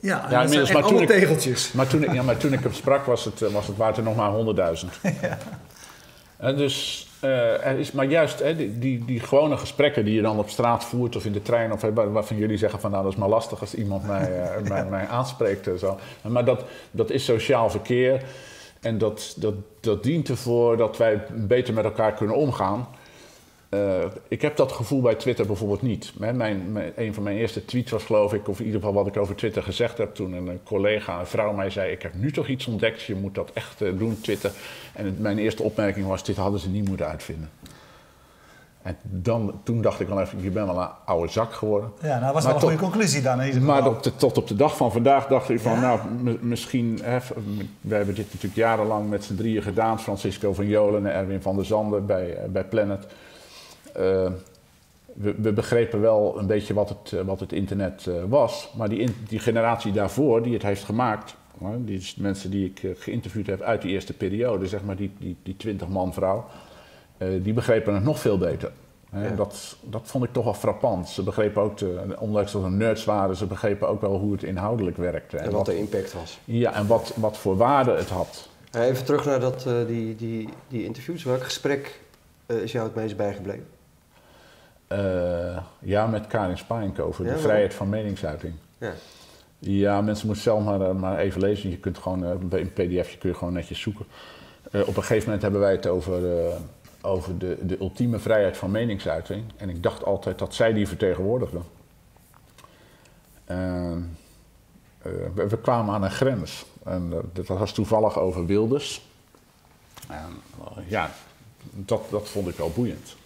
[0.00, 1.72] Ja, ja inmiddels, maar toen, ik, tegeltjes.
[1.72, 4.02] Maar toen, ik, ja, maar toen ik hem sprak, was het, was het waard er
[4.02, 4.88] nog maar 100.000.
[5.20, 5.38] ja.
[6.36, 10.38] En dus uh, er is maar juist hè, die, die, gewone gesprekken die je dan
[10.38, 13.18] op straat voert of in de trein, of waarvan jullie zeggen van nou dat is
[13.18, 15.68] maar lastig als iemand mij, uh, mij, mij, aanspreekt.
[15.78, 15.98] Zo.
[16.22, 18.22] Maar dat, dat is sociaal verkeer
[18.80, 22.88] en dat, dat, dat dient ervoor dat wij beter met elkaar kunnen omgaan.
[23.74, 26.12] Uh, ik heb dat gevoel bij Twitter bijvoorbeeld niet.
[26.18, 29.06] Mijn, mijn, een van mijn eerste tweets was geloof ik, of in ieder geval wat
[29.06, 32.32] ik over Twitter gezegd heb, toen een collega, een vrouw mij zei, ik heb nu
[32.32, 34.50] toch iets ontdekt, je moet dat echt uh, doen, Twitter.
[34.92, 37.50] En het, mijn eerste opmerking was, dit hadden ze niet moeten uitvinden.
[38.82, 41.92] En dan, toen dacht ik wel even, je bent wel een oude zak geworden.
[42.02, 43.42] Ja, nou, dat was wel een goede conclusie dan.
[43.42, 46.00] In maar op de, tot op de dag van vandaag dacht ik van, nou,
[46.40, 47.00] misschien...
[47.02, 47.18] Hè,
[47.80, 50.00] we hebben dit natuurlijk jarenlang met z'n drieën gedaan.
[50.00, 53.06] Francisco van Jolen en Erwin van der Zanden bij, bij Planet.
[53.96, 54.30] Uh,
[55.12, 58.72] we, we, begrepen wel een beetje wat het, wat het internet uh, was.
[58.76, 61.34] Maar die, die generatie daarvoor, die het heeft gemaakt...
[61.78, 64.66] die is de mensen die ik geïnterviewd heb uit die eerste periode...
[64.66, 66.44] zeg maar die, die, die 20 man vrouw...
[67.42, 68.72] die begrepen het nog veel beter.
[69.12, 69.28] Ja.
[69.28, 71.08] Dat, dat vond ik toch wel frappant.
[71.08, 73.36] Ze begrepen ook, de, ondanks dat ze nerds waren...
[73.36, 75.36] ze begrepen ook wel hoe het inhoudelijk werkte.
[75.36, 76.38] En, en wat de impact was.
[76.44, 78.48] Ja, en wat, wat voor waarde het had.
[78.72, 81.24] Even terug naar dat, die, die, die interviews.
[81.24, 82.00] Welk gesprek
[82.46, 83.73] is jou het meest bijgebleven?
[84.94, 88.54] Uh, ja, met Karin Spijnk over de vrijheid van meningsuiting.
[88.78, 88.92] Ja.
[89.58, 91.70] ja, mensen moeten zelf maar, eh, maar even lezen.
[91.70, 94.06] Je kunt gewoon, uh, in pdf kun je gewoon netjes zoeken.
[94.72, 96.22] Uh, op een gegeven moment hebben wij het over,
[97.00, 99.44] over de, de ultieme vrijheid van meningsuiting.
[99.56, 101.60] En ik dacht altijd dat zij die vertegenwoordigde.
[103.44, 106.66] We, we, kwamen aan een grens.
[106.84, 109.06] En dat was toevallig over Wilders.
[110.08, 110.42] En
[110.86, 111.10] ja,
[111.70, 113.16] dat, dat vond ik wel boeiend.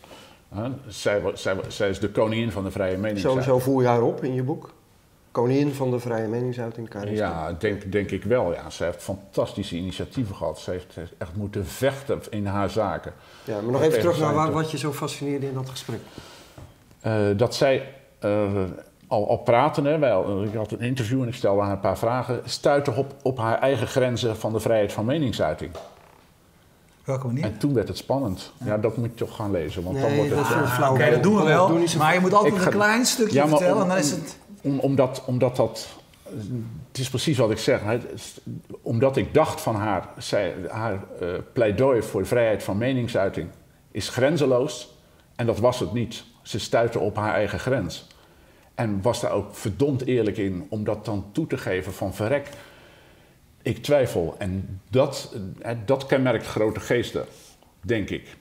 [0.86, 3.44] Zij, zij, zij, is de koningin van de vrije meningsuiting.
[3.44, 4.70] Zo, zo voer je haar op in je boek?
[5.30, 8.52] Koningin van de vrije meningsuiting, Karin Ja, denk, denk ik wel.
[8.52, 8.70] Ja.
[8.70, 10.58] Zij heeft fantastische initiatieven gehad.
[10.58, 13.12] Ze heeft echt moeten vechten in haar zaken.
[13.44, 16.00] Ja, maar nog even terug naar waar, wat je zo fascineerde in dat gesprek.
[17.06, 18.62] Uh, dat zij uh,
[19.06, 21.98] al, al praten, hè, wij, ik had een interview en ik stelde haar een paar
[21.98, 25.70] vragen, stuitte op, op haar eigen grenzen van de vrijheid van meningsuiting.
[27.08, 27.44] Welke manier?
[27.44, 28.52] En toen werd het spannend.
[28.64, 29.82] Ja, dat moet je toch gaan lezen.
[29.82, 30.92] Want dan wordt het, flauw.
[30.92, 31.78] Oké, dat doen we wel.
[31.98, 34.38] maar je moet altijd een klein stukje vertellen en dan is het...
[34.62, 35.88] Om, omdat, omdat dat...
[36.88, 37.80] het is precies wat ik zeg.
[38.82, 43.48] Omdat ik dacht van haar, zij, haar uh, pleidooi voor vrijheid van meningsuiting
[43.90, 44.96] is grenzeloos.
[45.36, 46.24] En dat was het niet.
[46.42, 48.06] Ze stuitte op haar eigen grens.
[48.74, 52.48] En was daar ook verdomd eerlijk in om dat dan toe te geven van verrek.
[53.62, 54.34] Ik twijfel.
[54.38, 55.36] En dat,
[55.84, 57.24] dat kenmerkt grote geesten,
[57.80, 58.36] denk ik.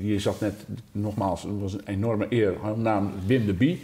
[0.00, 3.82] Je zat net, nogmaals, het was een enorme eer, naam Wim de Bie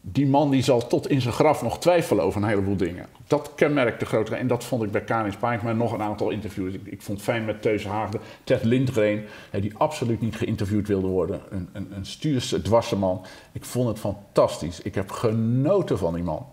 [0.00, 3.06] die man die zal tot in zijn graf nog twijfelen over een heleboel dingen.
[3.26, 4.34] Dat kenmerkt de grote...
[4.34, 6.74] En dat vond ik bij Karin Spijk, maar nog een aantal interviews.
[6.74, 9.24] Ik, ik vond fijn met Teus Haagde, Ted Lindgren...
[9.60, 11.40] die absoluut niet geïnterviewd wilde worden.
[11.50, 13.24] Een, een, een stuurse, dwarse man.
[13.52, 14.80] Ik vond het fantastisch.
[14.80, 16.46] Ik heb genoten van die man.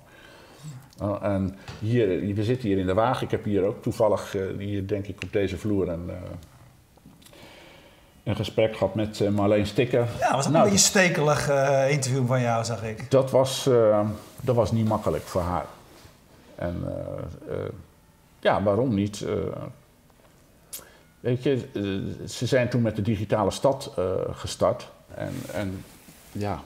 [1.01, 3.23] Uh, en hier, we zitten hier in de wagen.
[3.25, 5.89] Ik heb hier ook toevallig, uh, hier denk ik op deze vloer...
[5.89, 6.13] Een, uh,
[8.23, 10.07] een gesprek gehad met uh, Marleen Stikker.
[10.19, 11.49] Ja, was ook nou, een beetje stekelig
[11.89, 13.11] interview van jou, zag ik.
[13.11, 13.69] Dat was,
[14.41, 15.65] dat was niet makkelijk voor haar.
[16.55, 16.83] En
[18.39, 19.25] ja, waarom niet?
[21.19, 21.69] weet je,
[22.27, 23.93] ze zijn toen met de digitale stad
[24.31, 24.91] gestart.
[25.15, 25.83] En, en
[26.31, 26.61] ja,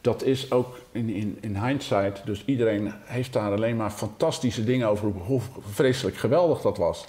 [0.00, 2.26] dat is ook in, in, in hindsight.
[2.26, 7.06] Dus iedereen heeft daar alleen maar fantastische dingen over hoe vreselijk geweldig dat was.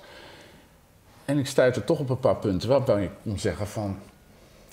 [1.25, 3.97] En ik stuitte toch op een paar punten waarbij ik kon zeggen van...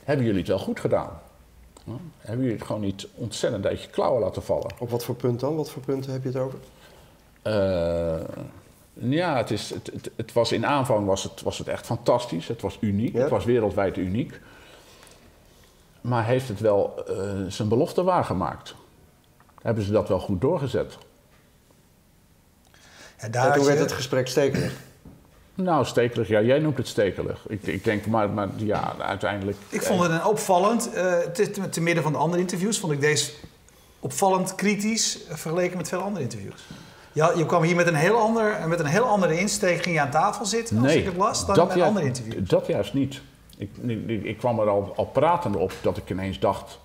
[0.04, 1.20] hebben jullie het wel goed gedaan?
[2.18, 4.70] hebben jullie het gewoon niet ontzettend uit je klauwen laten vallen?
[4.78, 5.56] Op wat voor punt dan?
[5.56, 6.58] Wat voor punten heb je het over?
[7.46, 8.20] Uh,
[8.92, 12.48] ja, het, is, het, het, het, was in aanvang was het, was het echt fantastisch.
[12.48, 13.14] Het was uniek.
[13.14, 14.40] Het was wereldwijd uniek.
[16.06, 17.16] Maar heeft het wel uh,
[17.48, 18.74] zijn belofte waargemaakt?
[19.62, 20.98] Hebben ze dat wel goed doorgezet?
[23.20, 24.72] Ja, daar en toen werd het gesprek stekelig.
[25.54, 27.44] Nou, stekelig, ja, jij noemt het stekelig.
[27.48, 29.56] Ik, ik denk, maar, maar ja, uiteindelijk...
[29.68, 33.00] Ik vond het een opvallend, uh, te, te, midden van de andere interviews, vond ik
[33.00, 33.32] deze
[34.00, 36.66] opvallend kritisch vergeleken met veel andere interviews.
[37.12, 40.00] Ja, je kwam hier met een heel, ander, met een heel andere insteek, ging je
[40.00, 42.48] aan tafel zitten, als ik het las, dan met andere interviews.
[42.48, 43.20] Dat juist niet.
[43.56, 43.70] Ik,
[44.22, 46.78] ik, kwam er al, al pratende op dat ik ineens dacht...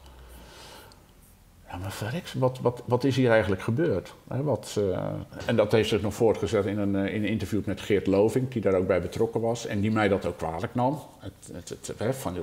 [1.70, 4.14] Ja, maar wat, wat, wat is hier eigenlijk gebeurd?
[4.28, 4.98] wat, uh,
[5.46, 8.50] en dat heeft zich nog voortgezet in een, uh, in een interview met Geert Loving,
[8.50, 11.00] die daar ook bij betrokken was en die mij dat ook kwalijk nam.
[11.20, 12.36] Het, het, van,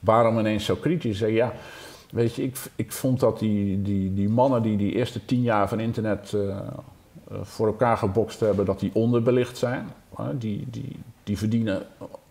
[0.00, 1.18] waarom ineens zo kritisch?
[1.18, 1.52] Ja,
[2.10, 5.68] weet je, ik, ik vond dat die, die, die mannen die die eerste tien jaar
[5.68, 6.58] van internet uh,
[7.42, 9.88] voor elkaar gebokst hebben, dat die onderbelicht zijn.
[10.38, 11.86] die, die, die verdienen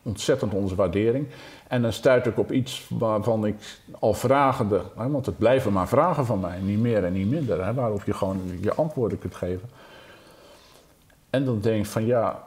[0.06, 1.28] ontzettend onze waardering.
[1.68, 3.56] En dan stuit ik op iets waarvan ik
[4.00, 7.66] al vragende, hè, want het blijven maar vragen van mij, niet meer en niet minder,
[7.66, 9.70] hè, waarop je gewoon je antwoorden kunt geven.
[11.30, 12.44] En dan denk ik van ja,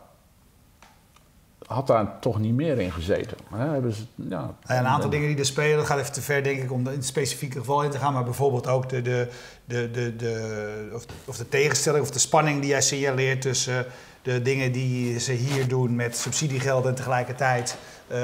[1.66, 3.36] had daar toch niet meer in gezeten.
[3.54, 3.90] Hè?
[3.90, 6.72] Ze, ja, een aantal dingen die er spelen, dat gaat even te ver denk ik
[6.72, 9.28] om in het specifieke geval in te gaan, maar bijvoorbeeld ook de, de,
[9.64, 13.86] de, de, de, of, of de tegenstelling of de spanning die jij signaleert tussen
[14.22, 17.78] de dingen die ze hier doen met subsidiegeld en tegelijkertijd
[18.12, 18.18] uh,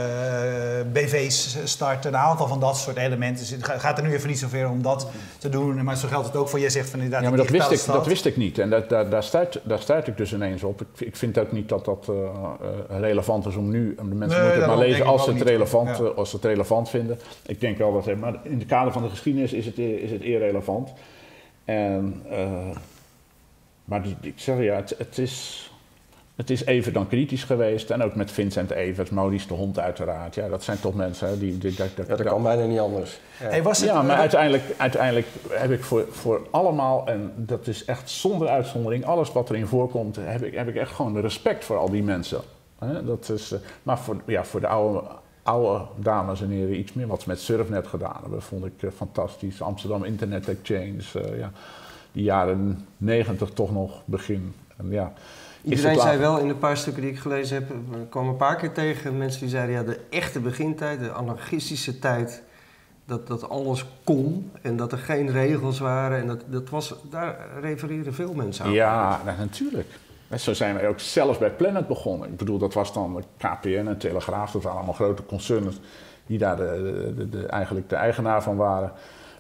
[0.92, 2.14] BV's starten.
[2.14, 3.46] Een aantal van dat soort elementen.
[3.56, 5.84] Het gaat er nu even niet zoveel om dat te doen.
[5.84, 7.22] Maar zo geldt het ook voor, jij zegt van inderdaad.
[7.22, 8.58] Ja, maar dat wist, ik, dat wist ik niet.
[8.58, 10.80] En dat, daar, daar, stuit, daar stuit ik dus ineens op.
[10.80, 12.26] Ik, ik vind ook niet dat dat uh,
[12.88, 13.94] relevant is om nu.
[13.94, 16.04] De mensen moeten het maar lezen als ze het, relevant, ja.
[16.04, 17.18] als ze het relevant vinden.
[17.46, 18.16] Ik denk wel dat.
[18.16, 20.92] Maar in het kader van de geschiedenis is het, is het irrelevant.
[21.64, 22.22] En,
[23.84, 25.68] maar ik zeg ja, het, het is
[26.34, 27.90] het is even dan kritisch geweest.
[27.90, 30.34] En ook met Vincent Evers, Maurice de Hond uiteraard.
[30.34, 31.58] Ja, dat zijn toch mensen die...
[31.58, 33.20] die, dat, dat, ja, dat kan bijna niet anders.
[33.40, 37.06] Ja, hey, was het, ja maar uiteindelijk, uiteindelijk heb ik voor, voor allemaal...
[37.06, 39.04] en dat is echt zonder uitzondering...
[39.04, 42.40] alles wat erin voorkomt, heb ik, heb ik echt gewoon respect voor al die mensen.
[43.04, 45.02] Dat is, eh, maar voor, ja, voor de oude,
[45.42, 48.42] oude dames en heren iets meer wat ze met Surfnet gedaan hebben...
[48.42, 49.62] vond ik eh, fantastisch.
[49.62, 51.50] Amsterdam Internet Exchange, uh, ja,
[52.12, 54.54] die jaren negentig toch nog begin.
[54.76, 55.12] En ja...
[55.64, 58.56] Iedereen zei wel in de paar stukken die ik gelezen heb, ik kwam een paar
[58.56, 62.42] keer tegen mensen die zeiden ja, de echte begintijd, de anarchistische tijd,
[63.04, 66.18] dat, dat alles kon en dat er geen regels waren.
[66.18, 68.72] En dat, dat was, daar refereren veel mensen aan.
[68.72, 69.88] Ja, natuurlijk.
[70.36, 72.28] Zo zijn wij ook zelfs bij Planet begonnen.
[72.28, 75.80] Ik bedoel, dat was dan KPN en Telegraaf, dat waren allemaal grote concerns
[76.26, 78.92] die daar de, de, de, eigenlijk de eigenaar van waren.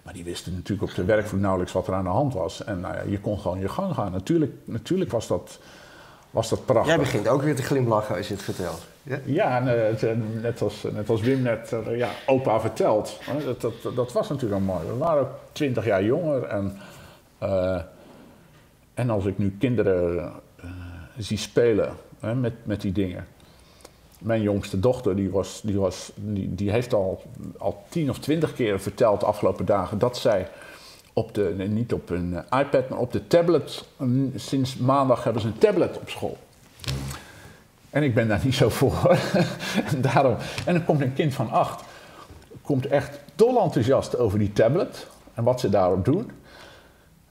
[0.02, 2.64] Maar die wisten natuurlijk op de werkvloer nauwelijks wat er aan de hand was.
[2.64, 4.12] En nou ja, je kon gewoon je gang gaan.
[4.12, 5.58] Natuurlijk, natuurlijk was dat
[6.34, 6.86] was dat prachtig.
[6.86, 8.86] Jij begint ook weer te glimlachen als je het vertelt.
[9.02, 9.60] Ja, ja
[10.40, 13.18] net, als, net als Wim net ja, opa vertelt.
[13.44, 14.86] Dat, dat, dat was natuurlijk al mooi.
[14.86, 16.42] We waren ook twintig jaar jonger.
[16.42, 16.78] En,
[17.42, 17.80] uh,
[18.94, 20.32] en als ik nu kinderen
[20.64, 20.70] uh,
[21.18, 23.26] zie spelen hè, met, met die dingen.
[24.18, 27.22] Mijn jongste dochter die was, die was, die, die heeft al,
[27.58, 30.48] al tien of twintig keer verteld de afgelopen dagen dat zij
[31.14, 33.84] op de, niet op een eh, iPad, maar op de tablet.
[34.34, 36.38] Sinds maandag hebben ze een tablet op school.
[37.90, 39.18] En ik ben daar niet zo voor.
[39.92, 40.36] en, daarom,
[40.66, 41.84] en dan komt een kind van acht,
[42.62, 46.30] komt echt dol enthousiast over die tablet en wat ze daarop doen.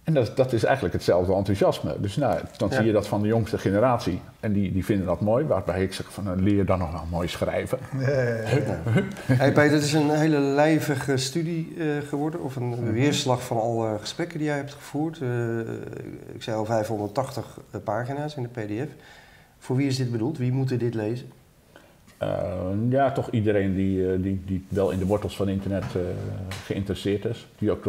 [0.03, 1.95] En dat, dat is eigenlijk hetzelfde enthousiasme.
[1.99, 2.75] Dus nou, dan Ja.
[2.75, 4.21] zie je dat van de jongste generatie.
[4.39, 5.45] En die, die vinden dat mooi.
[5.45, 7.77] Waarbij ik zeg van, nou, leer dan nog wel mooi schrijven.
[7.91, 8.07] Eh,
[9.37, 12.91] Hey Peter, het is een hele lijvige studie eh, geworden, of een Mhm.
[12.91, 15.21] weerslag van alle gesprekken die jij hebt gevoerd.
[15.21, 15.59] Eh,
[16.33, 18.89] ik zei al 580 pagina's in de PDF.
[19.59, 20.37] Voor wie is dit bedoeld?
[20.37, 21.31] Wie moet dit lezen?
[22.23, 26.01] Eh, ja, toch iedereen die, eh, die, die wel in de wortels van internet eh,
[26.65, 27.47] geïnteresseerd is.
[27.57, 27.83] Die ook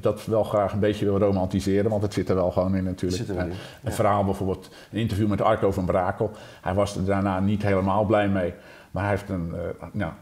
[0.00, 3.20] dat wel graag een beetje wil romantiseren, want het zit er wel gewoon in natuurlijk.
[3.22, 3.56] Zit er wel in, ja.
[3.82, 6.30] Een verhaal bijvoorbeeld, een interview met Arco van Brakel.
[6.62, 8.54] Hij was er daarna niet helemaal blij mee.
[8.90, 9.54] Maar hij heeft een,
[9.92, 10.12] nou,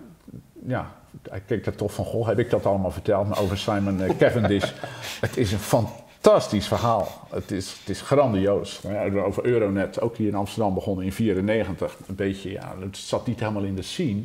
[0.66, 0.92] ja,
[1.30, 3.28] hij keek er toch van, goh, heb ik dat allemaal verteld?
[3.28, 4.72] Maar over Simon Cavendish.
[5.20, 5.99] het is een fantastisch
[6.48, 7.26] verhaal.
[7.30, 8.82] Het is, het is grandioos.
[8.82, 11.96] Nou ja, over Euronet, ook hier in Amsterdam begonnen in 94.
[12.06, 14.22] Een beetje, ja, het zat niet helemaal in de scene.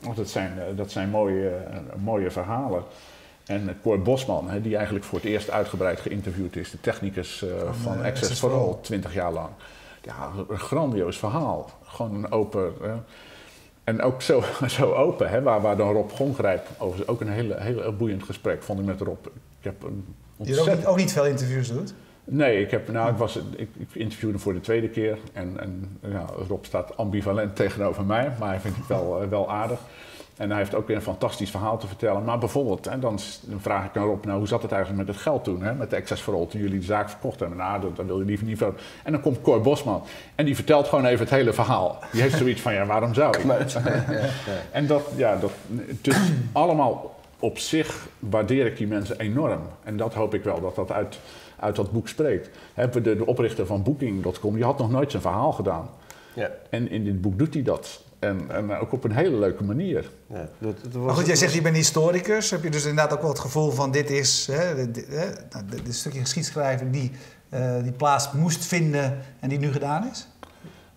[0.00, 2.82] Want dat zijn, eh, dat zijn mooie, eh, mooie verhalen.
[3.46, 7.42] En eh, Cor Bosman, hè, die eigenlijk voor het eerst uitgebreid geïnterviewd is, de technicus
[7.42, 8.76] eh, van Access for All, All.
[8.80, 9.48] 20 jaar lang.
[10.02, 11.70] Ja, een grandioos verhaal.
[11.82, 12.74] Gewoon een open.
[13.84, 17.60] en ook zo, zo open, hè, waar, waar dan Rob Gongrijp, overigens ook een hele,
[17.60, 19.26] heel boeiend gesprek vond ik met Rob.
[19.26, 21.94] Ik heb een Die er ook niet, ook niet veel interviews doet.
[22.24, 25.18] Nee, ik, heb, nou, ik, was, ik, ik interviewde hem voor de tweede keer.
[25.32, 29.50] En, en ja, Rob staat ambivalent tegenover mij, maar hij vindt het wel, eh, wel
[29.50, 29.80] aardig.
[30.36, 32.24] En hij heeft ook weer een fantastisch verhaal te vertellen.
[32.24, 33.18] Maar bijvoorbeeld, hè, dan,
[33.58, 35.62] vraag ik aan Rob, nou, hoe zat het eigenlijk met het geld toen?
[35.62, 35.74] Hè?
[35.74, 37.58] Met de for All, toen jullie de zaak verkocht hebben.
[37.58, 38.82] Nou, dat, dat wil je liever niet vertellen.
[39.02, 40.02] En dan komt Cor Bosman
[40.34, 41.98] en die vertelt gewoon even het hele verhaal.
[42.12, 43.44] Die heeft zoiets van, ja, waarom zou ik?
[44.70, 45.50] En dat, ja, dat,
[46.00, 46.16] dus
[46.52, 49.60] allemaal op zich waardeer ik die mensen enorm.
[49.84, 51.18] En dat hoop ik wel, dat dat uit,
[51.58, 52.50] uit dat boek spreekt.
[52.74, 55.90] Hè, de, de oprichter van Booking.com, die had nog nooit zijn verhaal gedaan.
[56.34, 56.50] Ja.
[56.70, 58.04] En in dit boek doet hij dat.
[58.18, 60.10] En, en ook op een hele leuke manier.
[60.26, 62.50] Ja, dat, dat was, Maar goed, jij zegt je bent historicus.
[62.50, 64.48] Heb je dus inderdaad ook wel het gevoel van dit is...
[64.52, 67.12] Hè, dit, hè, nou, dit, dit stukje geschiedschrijving die
[67.48, 70.26] eh, die plaats moest vinden en die nu gedaan is?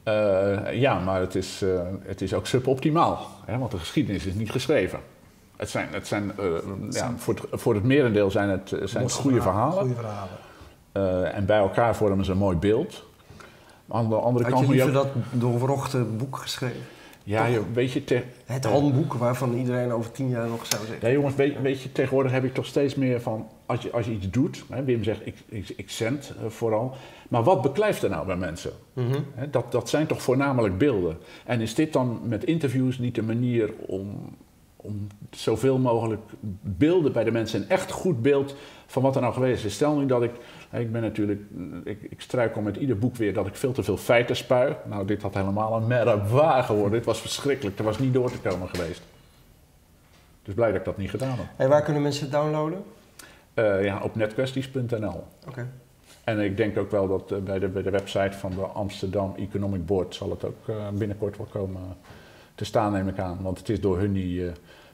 [0.04, 3.28] Eh, ja, maar het is, eh, het is ook suboptimaal.
[3.46, 5.00] Hè, want de geschiedenis is niet geschreven.
[5.60, 6.46] Het zijn, het zijn, eh,
[6.90, 9.80] ja, voor, het, voor het merendeel zijn het, eh, zijn het goede verhalen.
[9.80, 10.38] Goede verhalen.
[10.92, 13.06] Eh, en bij elkaar vormen ze een mooi beeld.
[13.90, 16.82] Aan de andere Had kant je liever dat doorwrochte boek geschreven?
[17.24, 21.08] Ja, je, weet je, te- Het handboek waarvan iedereen over tien jaar nog zou zeggen.
[21.08, 24.06] ja, jongens, weet, weet je, tegenwoordig heb ik toch steeds meer van, als je, als
[24.06, 26.96] je iets doet, hè, Wim zegt, ik, ik, ik zend vooral,
[27.30, 28.72] maar wat beklijft er nou bij mensen?
[28.94, 29.20] Mhm.
[29.36, 31.18] Hè, dat, dat zijn toch voornamelijk beelden.
[31.46, 34.36] En is dit dan met interviews niet de manier om,
[34.82, 36.22] om zoveel mogelijk
[36.62, 38.56] beelden bij de mensen, een echt goed beeld
[38.86, 39.74] van wat er nou geweest is?
[39.74, 40.32] Stel nu dat ik,
[40.72, 41.42] ik ben natuurlijk,
[41.84, 44.76] ik, ik struikel met ieder boek weer dat ik veel te veel feiten spui.
[44.86, 46.92] Nou, dit had helemaal een merkwaar geworden.
[46.92, 47.80] Dit was verschrikkelijk.
[47.80, 49.02] Er was niet door te komen geweest.
[50.44, 51.46] Dus blij dat ik dat niet gedaan heb.
[51.56, 52.84] Hey, waar kunnen mensen het downloaden?
[53.54, 55.24] Eh, ja, op netkwesties.nl.
[55.48, 55.68] Oké.
[56.24, 59.34] En ik denk ook wel dat eh, bij, de, bij de website van de Amsterdam
[59.38, 61.82] Economic Board zal het ook eh, binnenkort wel komen
[62.60, 63.38] te staan, neem ik aan.
[63.42, 64.46] Want het is door hun niet eh,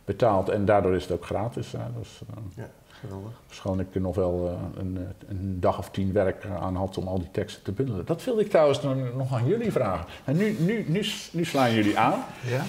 [0.05, 1.72] betaald en daardoor is het ook gratis.
[1.72, 1.80] hè.
[1.97, 2.22] Dus
[2.57, 2.63] eh
[2.99, 3.32] Geweldig.
[3.49, 7.07] schoon ik er nog wel eh, een, een dag of tien werk aan had om
[7.07, 8.05] al die teksten te bundelen.
[8.05, 8.82] Dat wilde ik trouwens
[9.16, 10.05] nog- aan jullie vragen.
[10.24, 12.24] En nu, nu, nu, nu slaan jullie aan.
[12.47, 12.63] Ja?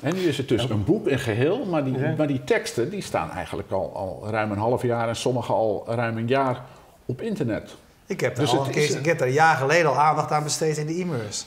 [0.00, 2.14] En nu is het dus een boek in geheel, maar die, Ja.
[2.16, 5.84] maar die teksten die staan eigenlijk al, al ruim een half jaar en sommige al
[5.88, 6.64] ruim een jaar
[7.06, 7.76] op internet.
[8.06, 10.30] Ik heb, er Dus al een keer, ik heb er een jaar geleden al aandacht
[10.30, 11.46] aan besteed in de e-mails.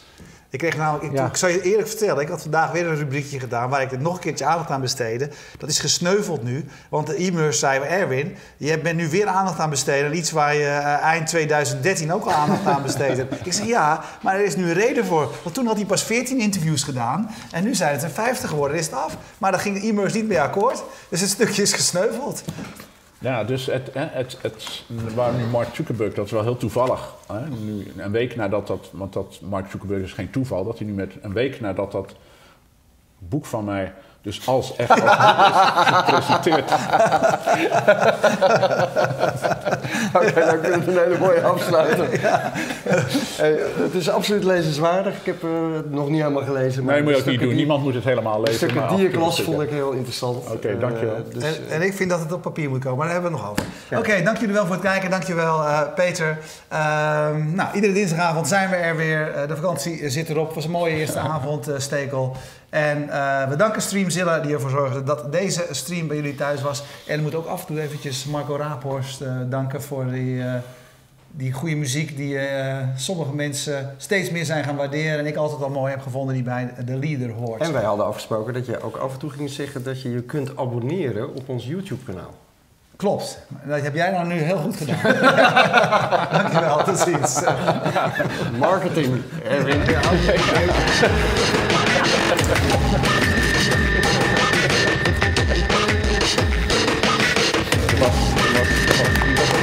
[0.53, 1.25] Ik kreeg namelijk, ik, Ja.
[1.25, 4.01] ik zal je eerlijk vertellen, ik had vandaag weer een rubriekje gedaan waar ik er
[4.01, 5.29] nog een keertje aandacht aan besteedde.
[5.57, 9.69] Dat is gesneuveld nu, want de e-mails zeiden, Erwin, je bent nu weer aandacht aan
[9.69, 13.45] besteden aan iets waar je eh, eind 2013 ook al aandacht aan besteed hebt.
[13.45, 15.31] Ik zeg ja, maar er is nu een reden voor.
[15.43, 18.77] Want toen had hij pas 14 interviews gedaan en nu zijn het er 50 geworden,
[18.77, 19.17] is het af.
[19.37, 22.43] Maar daar ging de e-mails niet mee akkoord, dus het stukje is gesneuveld.
[23.23, 24.83] Ja, dus het, het, het,
[25.15, 27.13] waar nu Mark Zuckerberg, dat is wel heel toevallig.
[27.27, 30.87] Hè, nu, een week nadat dat, want dat Mark Zuckerberg is geen toeval, dat hij
[30.87, 32.15] nu met een week nadat dat
[33.17, 33.93] boek van mij
[34.23, 35.01] dus als echt is
[35.85, 36.71] gepresenteerd.
[40.15, 42.07] Oké, dan kunnen we een hele mooie afsluiten.
[43.37, 45.13] Hey, het is absoluut lezenswaardig.
[45.13, 45.41] Ik heb
[45.75, 46.85] het nog niet helemaal gelezen.
[46.85, 47.55] Nee, moet je ook niet doen.
[47.55, 48.55] Niemand moet het helemaal lezen.
[48.55, 50.51] stukken maar die ik las vond ik heel interessant.
[50.51, 51.15] Oké, dankjewel.
[51.15, 53.31] Eh, dus, en, en ik vind dat het op papier moet komen, maar daar hebben
[53.31, 53.57] we het nog
[53.91, 53.99] over.
[53.99, 55.09] Oké, dank jullie wel voor het kijken.
[55.09, 56.37] Dankjewel eh Peter.
[56.67, 59.31] Ehm, nou, iedere dinsdagavond zijn we er weer.
[59.31, 60.45] Eh, de vakantie zit erop.
[60.45, 62.35] Het was een mooie eerste avond, eh, Stekel.
[62.73, 66.83] En uh, we danken Streamzilla die ervoor zorgde dat deze stream bij jullie thuis was.
[67.07, 70.53] En we moeten ook af en toe eventjes Marco Raaphorst uh, danken voor die, uh,
[71.31, 72.37] die goede muziek die
[72.95, 75.19] sommige mensen steeds meer zijn gaan waarderen.
[75.19, 77.61] En ik altijd al mooi heb gevonden die bij de leader hoort.
[77.61, 80.21] En wij hadden afgesproken dat je ook af en toe ging zeggen dat je je
[80.21, 82.33] kunt abonneren op ons YouTube kanaal.
[82.95, 83.39] Klopt.
[83.65, 85.01] Dat heb jij nou nu heel goed gedaan.
[86.41, 87.41] Dankjewel, tot ziens.
[88.57, 89.81] Marketing, Erwin.
[92.53, 92.59] Ja,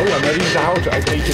[0.00, 1.32] Oh ja, Marie de Houten uit Eentje